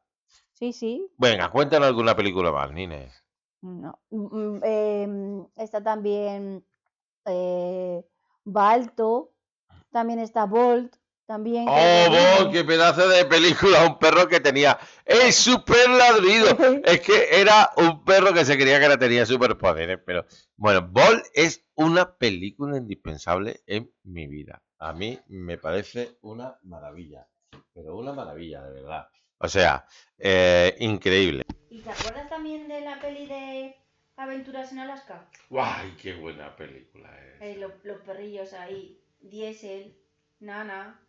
Sí, 0.53 0.73
sí. 0.73 1.09
Venga, 1.19 1.51
cuéntanos 1.51 1.89
alguna 1.89 2.15
película 2.15 2.53
más, 2.53 2.73
Nines. 2.73 3.13
No. 3.61 3.99
Mm, 4.11 4.37
mm, 4.37 4.61
em, 4.63 5.47
está 5.57 5.83
también 5.83 6.65
eh, 7.25 8.05
Balto, 8.45 9.33
también 9.91 10.19
está 10.19 10.45
Bolt, 10.45 10.95
también. 11.27 11.67
¡Oh, 11.69 11.77
es 11.79 12.11
mismo. 12.39 12.53
¡Qué 12.53 12.65
pedazo 12.65 13.09
de 13.09 13.25
película! 13.25 13.85
Un 13.87 13.99
perro 13.99 14.29
que 14.29 14.41
tenía 14.41 14.79
el 15.05 15.33
super 15.33 15.89
ladrido. 15.91 16.57
Es 16.85 17.01
que 17.01 17.29
era 17.41 17.71
un 17.77 18.05
perro 18.05 18.33
que 18.33 18.45
se 18.45 18.57
creía 18.57 18.79
que 18.79 18.87
era, 18.87 18.99
tenía 18.99 19.25
superpoderes. 19.27 19.99
Pero 20.05 20.27
bueno, 20.57 20.83
Bolt 20.91 21.25
es 21.35 21.65
una 21.75 22.17
película 22.17 22.77
indispensable 22.77 23.61
en 23.67 23.91
mi 24.05 24.27
vida. 24.27 24.63
A 24.79 24.93
mí 24.93 25.19
me 25.29 25.57
parece 25.59 26.19
una 26.23 26.59
maravilla. 26.63 27.27
Pero 27.73 27.97
una 27.97 28.13
maravilla, 28.13 28.63
de 28.63 28.73
verdad. 28.83 29.09
O 29.39 29.49
sea, 29.49 29.87
eh, 30.19 30.77
increíble. 30.81 31.45
¿Y 31.71 31.81
te 31.81 31.91
acuerdas 31.91 32.29
también 32.29 32.69
de 32.69 32.81
la 32.83 33.01
peli 33.01 33.27
de 33.27 33.77
Aventuras 34.17 34.71
en 34.73 34.79
Alaska? 34.81 35.29
¡Guay! 35.51 35.97
¡Qué 36.01 36.15
buena 36.15 36.55
película 36.55 37.09
es! 37.19 37.43
Eh, 37.43 37.57
lo- 37.59 37.73
los 37.83 38.01
perrillos 38.03 38.53
ahí, 38.53 39.01
Diesel, 39.21 39.97
Nana, 40.39 41.01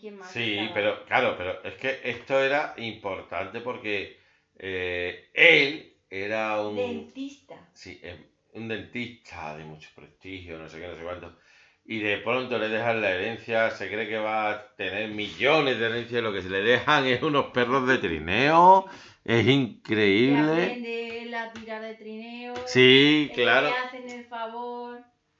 ¿quién 0.00 0.16
más? 0.18 0.30
Sí, 0.32 0.52
estaba? 0.58 0.74
pero 0.74 1.04
claro, 1.06 1.34
pero 1.36 1.62
es 1.64 1.74
que 1.74 2.00
esto 2.04 2.40
era 2.40 2.74
importante 2.78 3.60
porque 3.60 4.18
eh, 4.58 5.30
él 5.34 5.96
era 6.10 6.60
un... 6.60 6.76
Dentista. 6.76 7.68
Sí, 7.74 8.00
es 8.02 8.16
un 8.52 8.68
dentista 8.68 9.56
de 9.56 9.64
mucho 9.64 9.88
prestigio, 9.94 10.58
no 10.58 10.68
sé 10.68 10.80
qué, 10.80 10.88
no 10.88 10.96
sé 10.96 11.02
cuánto. 11.02 11.36
Y 11.84 11.98
de 11.98 12.18
pronto 12.18 12.58
le 12.58 12.68
dejan 12.68 13.00
la 13.00 13.10
herencia, 13.10 13.70
se 13.70 13.88
cree 13.88 14.08
que 14.08 14.18
va 14.18 14.50
a 14.50 14.74
tener 14.76 15.08
millones 15.10 15.78
de 15.78 15.86
herencias, 15.86 16.20
y 16.20 16.22
lo 16.22 16.32
que 16.32 16.42
se 16.42 16.48
le 16.50 16.62
dejan 16.62 17.06
es 17.06 17.22
unos 17.22 17.46
perros 17.46 17.88
de 17.88 17.98
trineo. 17.98 18.86
Es 19.24 19.44
Que 19.44 19.52
increíble. 19.52 20.62
aprende 20.62 21.22
él 21.22 21.34
a 21.34 21.52
tirar 21.52 21.82
de 21.82 21.94
trineo. 21.94 22.54
Sí, 22.66 23.30
claro. 23.34 23.68
Le 23.70 23.74
hacen 23.76 24.10
el 24.18 24.24
favor, 24.26 24.81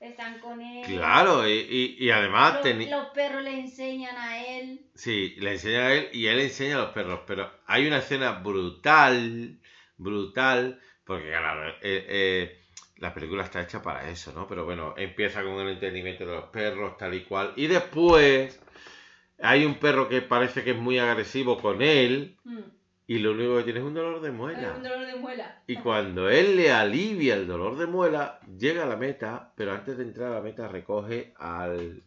están 0.03 0.39
con 0.41 0.61
él. 0.61 0.83
Claro, 0.83 1.47
y, 1.49 1.53
y- 1.53 1.97
y 1.99 2.11
además 2.11 2.55
Los, 2.55 2.65
teni- 2.65 2.91
los 2.91 3.09
perros 3.09 3.43
le 3.43 3.59
enseñan 3.61 4.17
a 4.17 4.45
él. 4.45 4.81
Sí, 4.95 5.35
le 5.39 5.53
enseña 5.53 5.87
a 5.87 5.95
él 5.95 6.09
y 6.13 6.27
él 6.27 6.41
enseña 6.41 6.77
a 6.77 6.81
los 6.83 6.91
perros, 6.91 7.21
pero 7.27 7.51
hay 7.67 7.87
una 7.87 7.99
escena 7.99 8.33
brutal, 8.33 9.59
brutal, 9.97 10.81
porque 11.05 11.29
claro, 11.29 11.69
eh, 11.69 12.07
eh, 12.09 12.59
la 12.97 13.15
película 13.15 13.45
está 13.45 13.63
hecha 13.63 13.83
para 13.83 14.09
eso, 14.11 14.33
¿no? 14.33 14.47
Pero 14.47 14.65
bueno, 14.65 14.95
empieza 14.97 15.43
con 15.43 15.59
el 15.61 15.69
entendimiento 15.71 16.25
de 16.27 16.33
los 16.35 16.45
perros, 16.47 16.97
tal 16.97 17.15
y 17.15 17.23
cual, 17.25 17.53
y 17.57 17.67
después 17.67 18.61
hay 19.41 19.65
un 19.65 19.77
perro 19.77 20.09
que 20.09 20.23
parece 20.23 20.63
que 20.65 20.73
es 20.73 20.77
muy 20.79 20.99
agresivo 20.99 21.59
con 21.61 21.83
él 21.83 22.37
Mm. 22.45 22.61
Y 23.13 23.19
lo 23.19 23.33
único 23.33 23.57
que 23.59 23.65
tiene 23.65 23.81
es 23.81 23.85
un 23.85 23.95
dolor 23.95 24.21
de 24.23 24.31
muela. 24.31 24.75
un 24.77 24.83
dolor 24.83 25.07
de 25.07 25.17
muela. 25.17 25.63
Y 25.67 25.77
cuando 25.77 26.31
él 26.31 26.57
le 26.57 26.73
alivia 26.73 27.35
el 27.35 27.47
dolor 27.47 27.77
de 27.77 27.87
muela, 27.87 28.41
llega 28.59 28.85
a 28.85 28.87
la 28.87 28.97
meta, 28.97 29.53
pero 29.55 29.73
antes 29.73 29.99
de 29.99 30.05
entrar 30.05 30.33
a 30.33 30.37
la 30.37 30.41
meta 30.41 30.67
recoge 30.67 31.35
al, 31.37 32.03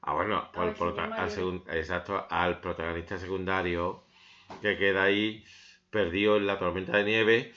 a, 0.00 0.12
bueno, 0.14 0.48
Al 0.54 0.74
al 1.16 1.30
segun- 1.30 1.62
exacto, 1.70 2.26
al 2.30 2.60
protagonista 2.60 3.18
secundario 3.18 4.02
que 4.62 4.78
queda 4.78 5.02
ahí 5.04 5.44
perdido 5.90 6.36
en 6.38 6.46
la 6.46 6.58
tormenta 6.58 6.96
de 6.96 7.04
nieve 7.04 7.52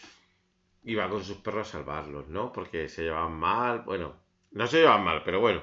y 0.84 0.96
va 0.96 1.10
con 1.10 1.24
sus 1.24 1.38
perros 1.38 1.70
a 1.70 1.72
salvarlos, 1.72 2.28
¿no? 2.28 2.52
Porque 2.52 2.90
se 2.90 3.04
llevan 3.04 3.32
mal, 3.34 3.84
bueno, 3.84 4.16
no 4.52 4.68
se 4.68 4.80
llevan 4.80 5.04
mal, 5.06 5.22
pero 5.24 5.40
bueno. 5.40 5.62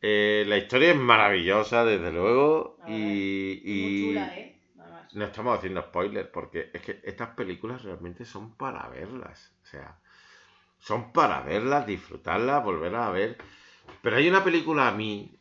eh, 0.00 0.44
la 0.46 0.56
historia 0.58 0.90
es 0.92 0.96
maravillosa, 0.96 1.84
desde 1.84 2.12
luego, 2.12 2.78
y- 2.86 3.60
Muy 3.64 4.00
chula, 4.22 4.38
¿eh? 4.38 4.57
No 5.12 5.24
estamos 5.24 5.56
haciendo 5.56 5.82
spoilers 5.82 6.28
porque 6.28 6.70
es 6.72 6.82
que 6.82 7.00
estas 7.04 7.30
películas 7.30 7.82
realmente 7.82 8.24
son 8.24 8.54
para 8.56 8.88
verlas. 8.88 9.52
O 9.62 9.66
sea, 9.66 9.98
son 10.78 11.12
para 11.12 11.40
verlas, 11.40 11.86
disfrutarlas, 11.86 12.62
volverlas 12.62 13.06
a 13.06 13.10
ver. 13.10 13.38
Pero 14.02 14.16
hay 14.16 14.28
una 14.28 14.44
película 14.44 14.88
a 14.88 14.92
mí 14.92 15.38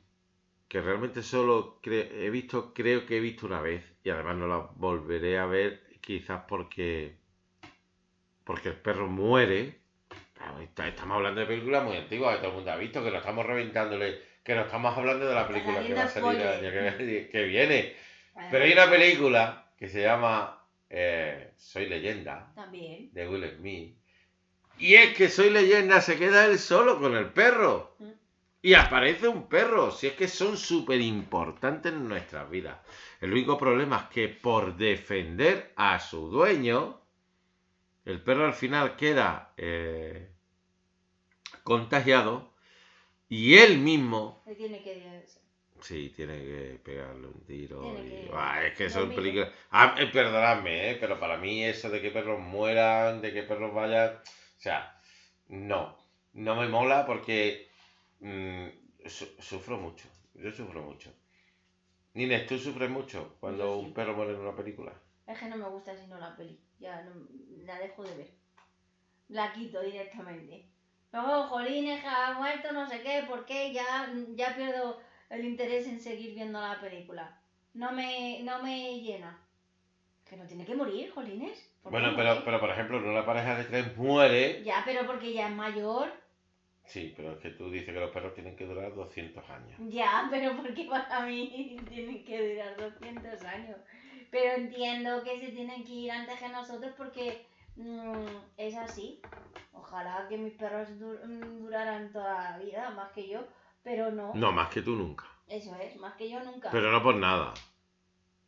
que 0.68 0.82
realmente 0.82 1.24
solo 1.24 1.80
he 1.84 2.30
visto, 2.30 2.74
creo 2.74 3.06
que 3.06 3.18
he 3.18 3.20
visto 3.20 3.46
una 3.46 3.62
vez 3.62 3.84
y 4.04 4.10
además 4.10 4.36
no 4.38 4.48
la 4.48 4.58
volveré 4.76 5.40
a 5.40 5.46
ver 5.46 5.84
quizás 6.02 6.44
porque 6.48 7.18
porque 8.44 8.70
el 8.70 8.76
perro 8.76 9.08
muere. 9.08 9.80
Estamos 10.78 11.18
hablando 11.18 11.42
de 11.42 11.48
películas 11.48 11.84
muy 11.84 11.98
antiguas 11.98 12.36
que 12.36 12.40
todo 12.40 12.52
el 12.52 12.56
mundo 12.56 12.72
ha 12.72 12.78
visto, 12.78 13.04
que 13.04 13.12
no 13.12 13.18
estamos 13.18 13.46
reventándole, 13.46 14.22
que 14.44 14.56
no 14.56 14.62
estamos 14.62 14.98
hablando 14.98 15.28
de 15.28 15.36
la 15.36 15.48
película 15.48 15.84
que 15.84 15.94
va 15.94 16.04
a 16.04 16.08
salir 16.08 16.40
el 16.40 16.48
año 16.48 16.98
que 17.32 17.44
viene. 17.44 17.96
Pero 18.52 18.64
hay 18.64 18.74
una 18.74 18.90
película 18.90 19.72
que 19.78 19.88
se 19.90 20.02
llama 20.02 20.64
eh, 20.90 21.54
Soy 21.58 21.88
leyenda, 21.88 22.52
También. 22.56 23.10
de 23.14 23.28
Will 23.28 23.50
Smith. 23.58 23.96
Y 24.80 24.96
es 24.96 25.16
que 25.16 25.30
Soy 25.30 25.50
leyenda 25.50 26.02
se 26.02 26.18
queda 26.18 26.46
él 26.46 26.60
solo 26.60 27.00
con 27.00 27.16
el 27.16 27.32
perro. 27.32 27.96
Mm. 28.00 28.12
Y 28.62 28.74
aparece 28.74 29.28
un 29.28 29.48
perro. 29.48 29.92
Si 29.92 30.08
es 30.08 30.14
que 30.14 30.28
son 30.28 30.58
súper 30.58 31.00
importantes 31.02 31.94
en 31.94 32.08
nuestras 32.08 32.50
vidas. 32.50 32.78
El 33.22 33.32
único 33.32 33.58
problema 33.58 33.98
es 33.98 34.14
que 34.14 34.28
por 34.30 34.76
defender 34.78 35.74
a 35.76 36.00
su 36.00 36.30
dueño, 36.30 37.00
el 38.06 38.22
perro 38.22 38.46
al 38.46 38.54
final 38.54 38.96
queda 38.96 39.54
eh, 39.58 40.32
contagiado. 41.64 42.54
Y 43.30 43.58
él 43.58 43.78
mismo 43.80 44.42
Le 44.46 44.56
tiene 44.56 44.82
que. 44.82 45.26
Sí, 45.82 46.10
tiene 46.16 46.38
que 46.40 46.80
pegarle 46.84 47.28
un 47.28 47.42
tiro. 47.46 47.98
Y- 48.04 48.26
que 48.26 48.28
Buah, 48.30 48.66
es 48.68 48.78
que 48.78 48.90
son 48.90 49.14
películas. 49.14 49.50
Ah, 49.72 49.96
eh, 49.98 50.08
perdonadme, 50.08 50.92
¿eh? 50.92 50.98
pero 51.00 51.20
para 51.20 51.38
mí 51.38 51.64
eso 51.64 51.90
de 51.90 52.02
que 52.02 52.12
perros 52.12 52.40
mueran, 52.40 53.22
de 53.22 53.34
que 53.34 53.44
perros 53.44 53.74
vayan. 53.74 54.16
O 54.18 54.60
sea, 54.60 55.00
no. 55.48 55.98
No 56.34 56.56
me 56.56 56.68
mola 56.68 57.06
porque 57.06 57.70
mm, 58.20 58.68
su- 59.06 59.36
sufro 59.40 59.78
mucho. 59.78 60.08
Yo 60.36 60.52
sufro 60.52 60.82
mucho. 60.84 61.12
Nines, 62.14 62.46
¿tú 62.48 62.58
sufres 62.58 62.90
mucho 62.90 63.38
cuando 63.40 63.80
sí. 63.80 63.86
un 63.86 63.94
perro 63.94 64.14
muere 64.16 64.34
en 64.34 64.40
una 64.42 64.56
película? 64.56 64.94
Es 65.28 65.38
que 65.40 65.46
no 65.48 65.58
me 65.58 65.70
gusta 65.70 65.96
si 65.96 66.08
no 66.08 66.18
la 66.20 66.36
peli. 66.36 66.60
Ya 66.80 67.02
no, 67.04 67.12
la 67.66 67.80
dejo 67.80 68.04
de 68.04 68.16
ver. 68.16 68.32
La 69.30 69.54
quito 69.54 69.82
directamente. 69.82 70.66
Luego, 71.14 71.48
jolines, 71.48 72.04
ha 72.06 72.34
muerto, 72.34 72.72
no 72.74 72.88
sé 72.90 73.02
qué, 73.02 73.24
¿por 73.28 73.46
qué? 73.46 73.74
Ya, 73.74 74.12
ya 74.36 74.56
pierdo 74.56 75.00
el 75.30 75.46
interés 75.46 75.88
en 75.88 76.00
seguir 76.00 76.34
viendo 76.36 76.60
la 76.60 76.80
película. 76.80 77.40
No 77.74 77.92
me, 77.92 78.42
no 78.44 78.62
me 78.64 79.00
llena. 79.00 79.40
Que 80.30 80.36
no 80.38 80.46
tiene 80.46 80.66
que 80.66 80.76
morir, 80.76 81.12
jolines. 81.12 81.72
¿Por 81.82 81.92
qué 81.92 82.00
Bueno, 82.00 82.16
pero, 82.18 82.44
pero 82.44 82.60
por 82.60 82.70
ejemplo, 82.70 82.98
una 82.98 83.26
pareja 83.26 83.56
de 83.58 83.64
tres 83.66 83.96
muere. 83.98 84.62
Ya, 84.64 84.82
pero 84.86 85.06
porque 85.06 85.34
ya 85.34 85.48
es 85.50 85.56
mayor. 85.56 86.12
Sí, 86.86 87.14
pero 87.16 87.34
es 87.34 87.40
que 87.40 87.50
tú 87.52 87.70
dices 87.70 87.94
que 87.94 88.00
los 88.00 88.12
perros 88.12 88.34
tienen 88.34 88.56
que 88.56 88.66
durar 88.66 88.94
200 88.96 89.50
años. 89.50 89.78
Ya, 89.90 90.28
pero 90.32 90.56
porque 90.56 90.86
para 90.86 91.26
mí 91.26 91.78
tienen 91.90 92.24
que 92.26 92.54
durar 92.56 92.78
200 92.78 93.44
años. 93.44 93.78
Pero 94.32 94.56
entiendo 94.56 95.24
que 95.24 95.40
se 95.40 95.50
tienen 95.52 95.84
que 95.86 95.92
ir 95.94 96.12
antes 96.12 96.40
que 96.40 96.50
nosotros 96.50 96.94
porque 96.98 97.46
mm, 97.76 98.26
es 98.58 98.76
así. 98.76 99.22
Ojalá 99.74 100.26
que 100.28 100.38
mis 100.38 100.54
perros 100.54 100.90
dur- 101.00 101.24
mm, 101.26 101.60
duraran 101.60 102.12
toda 102.12 102.52
la 102.52 102.58
vida, 102.58 102.90
más 102.92 103.12
que 103.12 103.28
yo, 103.28 103.46
pero 103.88 104.12
no. 104.12 104.34
No, 104.34 104.52
más 104.52 104.68
que 104.68 104.82
tú 104.82 104.98
nunca. 104.98 105.24
Eso 105.48 105.74
es, 105.78 105.96
más 105.96 106.14
que 106.16 106.30
yo 106.30 106.44
nunca. 106.44 106.70
Pero 106.72 106.92
no 106.92 107.02
por 107.02 107.16
nada. 107.16 107.54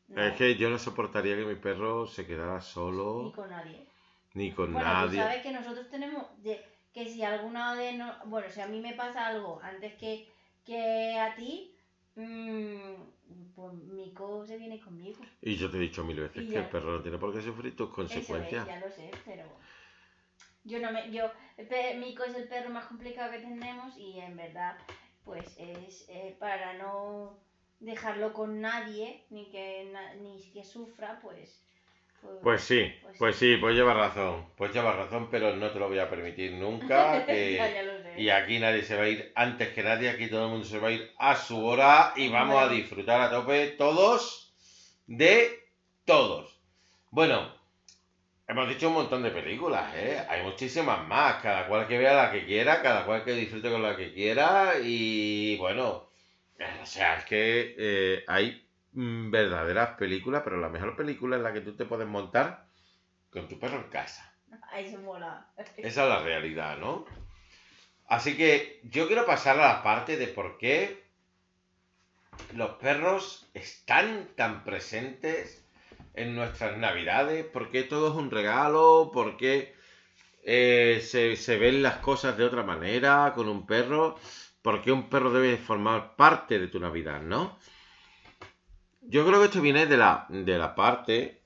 No, 0.10 0.22
Es 0.22 0.36
que 0.36 0.58
yo 0.58 0.70
no 0.70 0.78
soportaría 0.78 1.38
que 1.38 1.46
mi 1.46 1.56
perro 1.56 2.06
se 2.08 2.28
quedara 2.28 2.60
solo, 2.60 3.22
Ni 3.24 3.32
con 3.32 3.50
nadie. 3.50 3.88
ni 4.34 4.52
con 4.52 4.74
Bueno, 4.74 4.86
tú 4.90 4.94
nadie. 4.96 5.22
sabes 5.22 5.42
que 5.42 5.54
nosotros 5.54 5.90
tenemos 5.90 6.26
de- 6.44 6.62
que 6.94 7.08
si 7.08 7.24
alguna 7.24 7.74
de 7.76 7.94
no, 7.94 8.14
bueno, 8.26 8.50
si 8.50 8.60
a 8.60 8.68
mí 8.68 8.82
me 8.82 8.96
pasa 8.96 9.28
algo 9.28 9.62
antes 9.64 9.94
que, 9.94 10.28
que 10.66 11.18
a 11.18 11.34
ti, 11.36 11.74
mm, 12.18 12.96
pues 13.56 13.74
Mico 13.76 14.46
se 14.46 14.58
viene 14.58 14.82
conmigo. 14.82 15.20
Y 15.42 15.56
yo 15.56 15.72
te 15.72 15.78
he 15.78 15.80
dicho 15.80 16.04
mil 16.04 16.20
veces 16.20 16.50
que 16.52 16.60
el 16.60 16.68
perro 16.68 16.98
no 16.98 17.02
tiene 17.02 17.18
por 17.18 17.34
qué 17.34 17.42
sufrir 17.42 17.78
tus 17.78 17.88
Eso 17.88 17.94
es, 17.94 17.96
consecuencias. 17.96 18.68
ya 18.68 18.80
lo 18.82 18.92
sé, 18.92 19.10
pero 19.24 19.44
yo 20.66 20.80
no 20.82 20.92
me, 20.92 21.10
yo, 21.12 21.32
Mico 21.98 22.24
es 22.26 22.36
el 22.36 22.50
perro 22.50 22.72
más 22.72 22.88
complicado 22.88 23.32
que 23.32 23.40
tenemos 23.40 23.96
y 23.98 24.20
en 24.20 24.36
verdad, 24.36 24.78
pues 25.30 25.58
es 25.58 26.06
eh, 26.10 26.36
para 26.40 26.74
no 26.74 27.38
dejarlo 27.80 28.34
con 28.34 28.60
nadie 28.62 29.24
ni 29.30 29.46
que 29.52 29.90
na- 29.94 30.14
ni 30.16 30.52
que 30.52 30.64
sufra, 30.64 31.20
pues, 31.22 31.64
Pues 32.44 32.62
sí, 32.62 32.92
Pues 33.02 33.18
pues 33.18 33.36
sí, 33.38 33.58
pues 33.58 33.76
llevas 33.76 33.96
razón. 33.96 34.46
Pues 34.58 34.74
llevas 34.74 34.96
razón, 34.96 35.30
pero 35.32 35.56
no 35.56 35.72
te 35.72 35.80
lo 35.80 35.88
voy 35.88 36.00
a 36.00 36.10
permitir 36.10 36.54
nunca. 36.54 37.26
que- 37.28 37.56
ya, 37.58 37.74
ya 37.74 37.84
lo 37.84 38.02
sé. 38.02 38.22
Y 38.22 38.30
aquí 38.30 38.60
nadie 38.60 38.84
se 38.84 38.98
va 38.98 39.04
a 39.04 39.08
ir 39.10 39.32
antes 39.36 39.70
que 39.70 39.84
nadie, 39.84 40.10
aquí 40.10 40.28
todo 40.30 40.46
el 40.46 40.52
mundo 40.52 40.66
se 40.66 40.80
va 40.80 40.90
a 40.90 40.92
ir 40.92 41.12
a 41.18 41.36
su 41.36 41.64
hora 41.66 42.14
y 42.16 42.28
vamos 42.30 42.62
a 42.62 42.68
disfrutar 42.70 43.22
a 43.22 43.30
tope 43.30 43.68
todos 43.78 44.54
de 45.08 45.60
todos. 46.06 46.60
Bueno, 47.12 47.54
hemos 48.50 48.68
dicho 48.68 48.88
un 48.88 48.96
montón 48.96 49.22
de 49.22 49.30
películas, 49.30 49.94
¿eh? 49.96 50.26
Hay 50.28 50.42
muchísimas 50.44 51.08
más, 51.08 51.42
cada 51.42 51.68
cual 51.68 51.88
que 51.88 52.00
vea 52.00 52.16
la 52.16 52.32
que 52.32 52.46
quiera, 52.46 52.82
cada 52.82 53.06
cual 53.06 53.24
que 53.24 53.34
disfrute 53.34 53.70
con 53.70 53.84
la 53.84 53.96
que 53.96 54.12
quiera 54.12 54.74
y 54.84 55.56
bueno, 55.58 56.10
o 56.82 56.86
sea, 56.86 57.18
es 57.18 57.26
que 57.26 57.76
eh, 57.78 58.24
hay 58.28 58.68
mm, 58.94 59.30
verdaderas 59.30 59.90
películas, 59.98 60.42
pero 60.44 60.58
la 60.58 60.70
mejor 60.70 60.96
película 60.96 61.38
es 61.38 61.44
la 61.44 61.54
que 61.54 61.62
tú 61.62 61.76
te 61.76 61.86
puedes 61.86 62.08
montar 62.08 62.66
con 63.30 63.48
tu 63.48 63.60
perro 63.60 63.78
en 63.78 63.90
casa. 63.90 64.34
Se 64.74 64.98
mola. 64.98 65.48
Esa 65.78 66.04
es 66.04 66.10
la 66.10 66.24
realidad, 66.24 66.80
¿no? 66.80 67.06
Así 68.08 68.36
que 68.36 68.82
yo 68.84 69.06
quiero 69.06 69.28
pasar 69.28 69.60
a 69.60 69.68
la 69.68 69.84
parte 69.84 70.18
de 70.18 70.28
por 70.28 70.58
qué 70.58 71.04
los 72.56 72.72
perros 72.78 73.48
están 73.54 74.30
tan 74.36 74.64
presentes 74.64 75.64
en 76.14 76.36
nuestras 76.36 76.78
navidades, 76.78 77.46
por 77.46 77.70
qué 77.72 77.84
todo 77.84 78.10
es 78.10 78.16
un 78.16 78.32
regalo, 78.32 79.12
por 79.14 79.38
qué 79.38 79.74
eh, 80.44 81.02
se, 81.04 81.36
se 81.36 81.58
ven 81.58 81.84
las 81.84 81.98
cosas 81.98 82.38
de 82.38 82.46
otra 82.46 82.64
manera 82.64 83.34
con 83.36 83.48
un 83.50 83.66
perro, 83.66 84.16
por 84.62 84.82
qué 84.82 84.92
un 84.92 85.10
perro 85.10 85.32
debe 85.32 85.58
formar 85.58 86.16
parte 86.16 86.60
de 86.60 86.68
tu 86.68 86.80
Navidad, 86.80 87.22
¿no? 87.22 87.58
Yo 89.02 89.26
creo 89.26 89.40
que 89.40 89.46
esto 89.48 89.62
viene 89.62 89.86
de 89.88 89.98
la, 89.98 90.26
de 90.30 90.58
la 90.58 90.76
parte, 90.76 91.42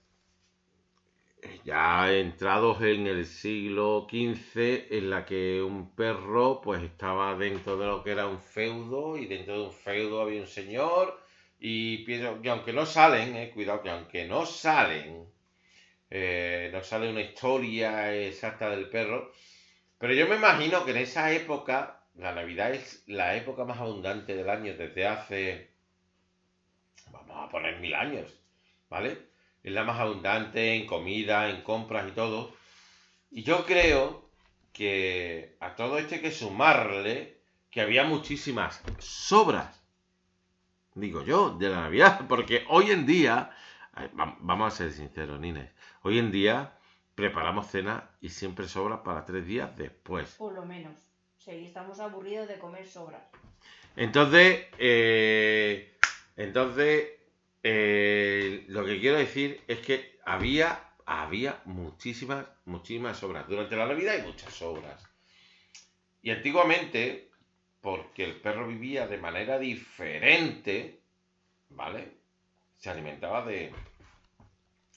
eh, 1.42 1.62
ya 1.64 2.12
entrados 2.14 2.82
en 2.82 3.08
el 3.08 3.26
siglo 3.26 4.08
XV, 4.10 4.88
en 4.92 5.10
la 5.10 5.26
que 5.26 5.62
un 5.62 5.96
perro 5.96 6.62
pues 6.62 6.84
estaba 6.84 7.36
dentro 7.36 7.78
de 7.78 7.86
lo 7.86 8.04
que 8.04 8.12
era 8.12 8.28
un 8.28 8.40
feudo 8.40 9.18
y 9.18 9.26
dentro 9.28 9.54
de 9.54 9.66
un 9.68 9.72
feudo 9.72 10.22
había 10.22 10.42
un 10.42 10.48
señor 10.48 11.23
y 11.66 12.00
pienso 12.00 12.42
que 12.42 12.50
aunque 12.50 12.74
no 12.74 12.86
salen, 12.86 13.38
eh, 13.38 13.50
cuidado 13.52 13.82
que 13.82 13.90
aunque 13.90 14.26
no 14.26 14.46
salen, 14.46 15.26
eh, 16.10 16.70
no 16.74 16.84
sale 16.84 17.10
una 17.10 17.22
historia 17.22 18.14
exacta 18.14 18.70
del 18.70 18.90
perro, 18.90 19.32
pero 19.98 20.14
yo 20.14 20.28
me 20.28 20.36
imagino 20.36 20.84
que 20.84 20.92
en 20.92 20.98
esa 20.98 21.32
época, 21.32 22.04
la 22.16 22.34
Navidad 22.34 22.74
es 22.74 23.04
la 23.08 23.38
época 23.38 23.64
más 23.64 23.80
abundante 23.80 24.36
del 24.36 24.50
año 24.50 24.76
desde 24.76 25.08
hace, 25.08 25.72
vamos 27.14 27.38
a 27.38 27.48
poner 27.48 27.80
mil 27.80 27.94
años, 27.96 28.38
¿vale? 28.90 29.20
Es 29.64 29.72
la 29.72 29.86
más 29.86 30.02
abundante 30.02 30.74
en 30.74 30.86
comida, 30.86 31.50
en 31.50 31.62
compras 31.62 32.10
y 32.10 32.12
todo. 32.12 32.54
Y 33.32 33.44
yo 33.44 33.66
creo 33.66 34.30
que 34.74 35.56
a 35.62 35.76
todo 35.76 35.98
esto 35.98 36.16
hay 36.16 36.22
que 36.22 36.32
sumarle 36.32 37.38
que 37.72 37.80
había 37.80 38.04
muchísimas 38.04 38.82
sobras, 39.00 39.83
digo 40.96 41.24
yo, 41.24 41.52
de 41.58 41.70
la 41.70 41.82
Navidad, 41.82 42.22
porque 42.30 42.66
hoy 42.70 42.92
en 42.92 43.06
día, 43.06 43.52
va- 44.20 44.38
vamos 44.40 44.74
a 44.74 44.76
ser 44.78 44.92
sinceros, 44.92 45.40
Nines, 45.40 45.70
hoy 46.04 46.20
en 46.20 46.32
día 46.32 46.74
preparamos 47.16 47.68
cena 47.68 48.10
y 48.22 48.30
siempre 48.30 48.68
sobra 48.68 49.04
para 49.04 49.26
tres 49.26 49.46
días 49.46 49.76
después. 49.78 50.32
Por 50.36 50.54
lo 50.54 50.66
menos. 50.66 50.94
Sí, 51.38 51.52
estamos 51.66 52.00
aburridos 52.00 52.48
de 52.48 52.58
comer 52.58 52.88
sobras. 52.88 53.22
Entonces, 53.96 54.66
eh, 54.80 55.96
entonces, 56.38 57.10
eh, 57.62 58.66
lo 58.70 58.86
que 58.86 59.00
quiero 59.00 59.18
decir 59.18 59.62
es 59.68 59.80
que 59.80 60.18
había, 60.26 60.80
había 61.06 61.62
muchísimas, 61.66 62.46
muchísimas 62.66 63.18
sobras. 63.18 63.48
Durante 63.48 63.76
la 63.76 63.86
Navidad 63.86 64.16
hay 64.16 64.22
muchas 64.24 64.54
sobras. 64.54 65.04
Y 66.22 66.32
antiguamente, 66.32 67.30
porque 67.84 68.24
el 68.24 68.40
perro 68.40 68.66
vivía 68.66 69.08
de 69.08 69.18
manera 69.18 69.60
diferente, 69.60 71.02
¿vale? 71.68 72.14
Se 72.78 72.90
alimentaba 72.90 73.46
de, 73.46 73.74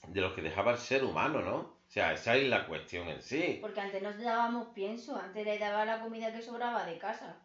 de 0.07 0.21
lo 0.21 0.33
que 0.33 0.41
dejaba 0.41 0.71
el 0.71 0.77
ser 0.77 1.03
humano, 1.03 1.41
¿no? 1.41 1.57
O 1.57 1.89
sea, 1.89 2.13
esa 2.13 2.37
es 2.37 2.47
la 2.47 2.65
cuestión 2.65 3.09
en 3.09 3.21
sí. 3.21 3.57
Porque 3.59 3.81
antes 3.81 4.01
nos 4.01 4.17
dábamos 4.17 4.69
pienso, 4.73 5.17
antes 5.17 5.45
le 5.45 5.59
daba 5.59 5.83
la 5.83 5.99
comida 5.99 6.31
que 6.31 6.41
sobraba 6.41 6.85
de 6.85 6.97
casa. 6.97 7.35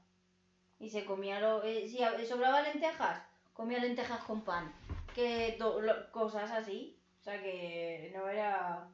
Y 0.78 0.90
se 0.90 1.04
comía 1.04 1.40
lo. 1.40 1.64
eh, 1.64 1.88
si 1.88 1.98
sobraba 2.24 2.62
lentejas, 2.62 3.20
comía 3.52 3.80
lentejas 3.80 4.22
con 4.22 4.42
pan. 4.44 4.72
Que 5.12 5.56
lo- 5.58 5.80
cosas 6.12 6.52
así. 6.52 6.96
O 7.20 7.24
sea 7.24 7.42
que 7.42 8.12
no 8.14 8.28
era. 8.28 8.88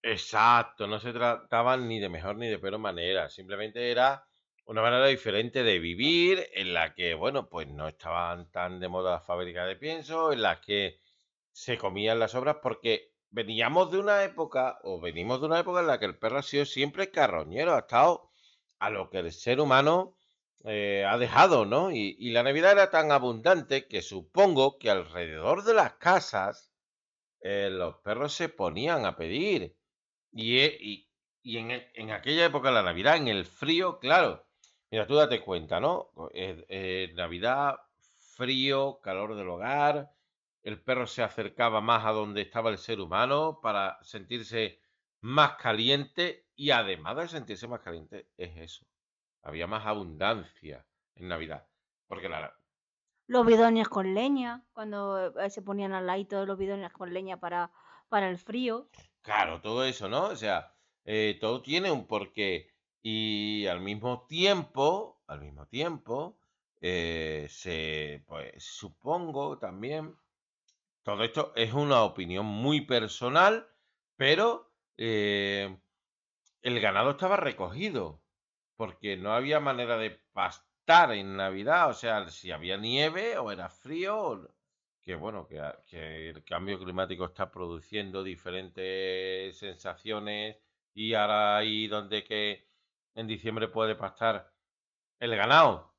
Exacto, 0.00 0.86
no 0.86 1.00
se 1.00 1.12
trataban 1.12 1.88
ni 1.88 1.98
de 1.98 2.08
mejor 2.08 2.36
ni 2.36 2.46
de 2.46 2.58
peor 2.60 2.78
manera, 2.78 3.28
simplemente 3.30 3.90
era 3.90 4.24
una 4.66 4.82
manera 4.82 5.06
diferente 5.06 5.62
de 5.62 5.78
vivir 5.78 6.46
en 6.54 6.74
la 6.74 6.94
que, 6.94 7.14
bueno, 7.14 7.48
pues 7.48 7.68
no 7.68 7.88
estaban 7.88 8.50
tan 8.50 8.80
de 8.80 8.88
moda 8.88 9.12
las 9.12 9.26
fábricas 9.26 9.66
de 9.68 9.76
pienso, 9.76 10.32
en 10.32 10.42
las 10.42 10.60
que 10.60 11.00
se 11.52 11.78
comían 11.78 12.18
las 12.18 12.34
obras 12.34 12.56
porque 12.62 13.12
veníamos 13.30 13.90
de 13.92 13.98
una 13.98 14.24
época, 14.24 14.78
o 14.82 15.00
venimos 15.00 15.40
de 15.40 15.46
una 15.46 15.60
época 15.60 15.80
en 15.80 15.86
la 15.88 15.98
que 15.98 16.06
el 16.06 16.18
perro 16.18 16.38
ha 16.38 16.42
sido 16.42 16.64
siempre 16.66 17.10
carroñero, 17.10 17.74
ha 17.74 17.80
estado 17.80 18.30
a 18.78 18.90
lo 18.90 19.10
que 19.10 19.18
el 19.18 19.32
ser 19.32 19.60
humano 19.60 20.16
eh, 20.64 21.04
ha 21.08 21.18
dejado, 21.18 21.64
¿no? 21.66 21.90
Y, 21.92 22.16
y 22.18 22.30
la 22.30 22.42
Navidad 22.42 22.72
era 22.72 22.90
tan 22.90 23.12
abundante 23.12 23.86
que 23.88 24.02
supongo 24.02 24.78
que 24.78 24.90
alrededor 24.90 25.64
de 25.64 25.74
las 25.74 25.94
casas 25.94 26.72
eh, 27.40 27.68
los 27.70 27.96
perros 27.98 28.32
se 28.34 28.48
ponían 28.48 29.04
a 29.06 29.16
pedir. 29.16 29.76
Y, 30.32 30.58
e- 30.60 30.78
y, 30.80 31.10
y 31.42 31.58
en, 31.58 31.70
e- 31.72 31.90
en 31.94 32.10
aquella 32.12 32.46
época, 32.46 32.70
la 32.70 32.82
Navidad, 32.82 33.16
en 33.16 33.28
el 33.28 33.46
frío, 33.46 33.98
claro. 34.00 34.46
Mira, 34.94 35.08
tú 35.08 35.16
date 35.16 35.42
cuenta, 35.42 35.80
¿no? 35.80 36.12
Eh, 36.32 36.64
eh, 36.68 37.12
Navidad, 37.16 37.80
frío, 38.36 39.00
calor 39.02 39.34
del 39.34 39.48
hogar. 39.48 40.14
El 40.62 40.80
perro 40.80 41.08
se 41.08 41.24
acercaba 41.24 41.80
más 41.80 42.04
a 42.04 42.12
donde 42.12 42.42
estaba 42.42 42.70
el 42.70 42.78
ser 42.78 43.00
humano 43.00 43.58
para 43.60 43.98
sentirse 44.04 44.78
más 45.20 45.56
caliente. 45.56 46.46
Y 46.54 46.70
además 46.70 47.16
de 47.16 47.26
sentirse 47.26 47.66
más 47.66 47.80
caliente, 47.80 48.28
es 48.36 48.56
eso. 48.56 48.86
Había 49.42 49.66
más 49.66 49.84
abundancia 49.84 50.86
en 51.16 51.26
Navidad. 51.26 51.66
Porque 52.06 52.28
la, 52.28 52.56
Los 53.26 53.44
bidones 53.44 53.88
con 53.88 54.14
leña, 54.14 54.64
cuando 54.72 55.36
eh, 55.40 55.50
se 55.50 55.60
ponían 55.60 55.92
al 55.92 56.06
ladito 56.06 56.46
los 56.46 56.56
bidones 56.56 56.92
con 56.92 57.12
leña 57.12 57.40
para, 57.40 57.72
para 58.08 58.30
el 58.30 58.38
frío. 58.38 58.88
Claro, 59.22 59.60
todo 59.60 59.84
eso, 59.84 60.08
¿no? 60.08 60.26
O 60.26 60.36
sea, 60.36 60.76
eh, 61.04 61.36
todo 61.40 61.62
tiene 61.62 61.90
un 61.90 62.06
porqué. 62.06 62.73
Y 63.04 63.66
al 63.68 63.80
mismo 63.80 64.26
tiempo, 64.26 65.22
al 65.28 65.40
mismo 65.40 65.66
tiempo, 65.68 66.38
eh, 66.80 67.46
se, 67.50 68.24
pues 68.26 68.64
supongo 68.64 69.58
también, 69.58 70.16
todo 71.02 71.24
esto 71.24 71.52
es 71.56 71.72
una 71.74 72.02
opinión 72.04 72.46
muy 72.46 72.82
personal, 72.82 73.68
pero 74.16 74.72
eh, 74.98 75.78
el 76.62 76.80
ganado 76.80 77.12
estaba 77.12 77.36
recogido, 77.36 78.22
porque 78.76 79.16
no 79.16 79.32
había 79.34 79.60
manera 79.60 79.96
de 79.98 80.10
pastar 80.32 81.12
en 81.12 81.36
Navidad, 81.36 81.90
o 81.90 81.94
sea, 81.94 82.28
si 82.28 82.50
había 82.52 82.76
nieve 82.76 83.38
o 83.38 83.52
era 83.52 83.68
frío, 83.70 84.50
que 85.02 85.14
bueno, 85.14 85.46
que, 85.46 85.60
a- 85.60 85.80
que 85.86 86.30
el 86.30 86.44
cambio 86.44 86.78
climático 86.78 87.24
está 87.26 87.50
produciendo 87.50 88.22
diferentes 88.22 89.56
sensaciones 89.58 90.58
y 90.94 91.14
ahora 91.14 91.56
ahí 91.58 91.86
donde 91.88 92.24
que 92.24 92.66
en 93.14 93.26
diciembre 93.26 93.68
puede 93.68 93.94
pastar 93.96 94.52
el 95.20 95.36
ganado, 95.36 95.94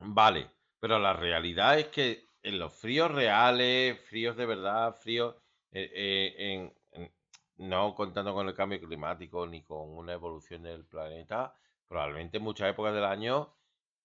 vale, 0.00 0.50
pero 0.80 0.98
la 0.98 1.12
realidad 1.12 1.78
es 1.78 1.88
que 1.88 2.26
en 2.42 2.58
los 2.58 2.72
fríos 2.74 3.10
reales, 3.10 4.00
fríos 4.08 4.36
de 4.36 4.46
verdad, 4.46 4.94
fríos, 4.94 5.36
eh, 5.72 5.90
eh, 5.94 6.72
en- 6.92 7.12
no 7.56 7.94
contando 7.94 8.32
con 8.34 8.46
el 8.48 8.54
cambio 8.54 8.80
climático 8.80 9.46
ni 9.46 9.62
con 9.62 9.90
una 9.96 10.12
evolución 10.12 10.62
del 10.62 10.86
planeta, 10.86 11.54
probablemente 11.86 12.36
en 12.38 12.44
muchas 12.44 12.70
épocas 12.70 12.94
del 12.94 13.04
año, 13.04 13.56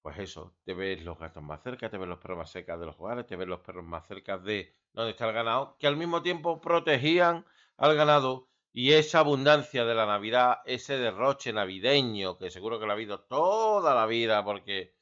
pues 0.02 0.18
eso, 0.20 0.58
te 0.64 0.74
ves 0.74 1.04
los 1.04 1.18
gatos 1.20 1.44
más 1.44 1.62
cerca, 1.64 1.90
te 1.90 1.98
ves 1.98 2.08
los 2.10 2.20
perros 2.20 2.38
más 2.40 2.52
cerca 2.52 2.78
de 2.78 2.86
los 2.88 3.00
hogares, 3.00 3.26
te 3.28 3.36
ves 3.36 3.48
los 3.48 3.60
perros 3.62 3.86
más 3.86 4.08
cerca 4.08 4.38
de 4.38 4.76
donde 4.92 5.12
está 5.12 5.28
el 5.28 5.34
ganado, 5.34 5.78
que 5.80 5.88
al 5.88 5.98
mismo 5.98 6.22
tiempo 6.24 6.60
protegían 6.62 7.46
al 7.78 7.96
ganado 7.96 8.50
y 8.74 8.94
esa 8.94 9.20
abundancia 9.20 9.86
de 9.86 9.96
la 9.96 10.06
Navidad, 10.08 10.60
ese 10.66 10.98
derroche 10.98 11.54
navideño, 11.54 12.38
que 12.38 12.52
seguro 12.52 12.80
que 12.80 12.86
lo 12.86 12.92
ha 12.92 12.96
habido 12.96 13.22
toda 13.26 13.96
la 13.96 14.06
vida, 14.08 14.44
porque 14.44 14.96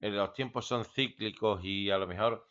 los 0.00 0.32
tiempos 0.34 0.66
son 0.66 0.84
cíclicos 0.84 1.60
y 1.64 1.90
a 1.90 1.98
lo 1.98 2.06
mejor 2.06 2.50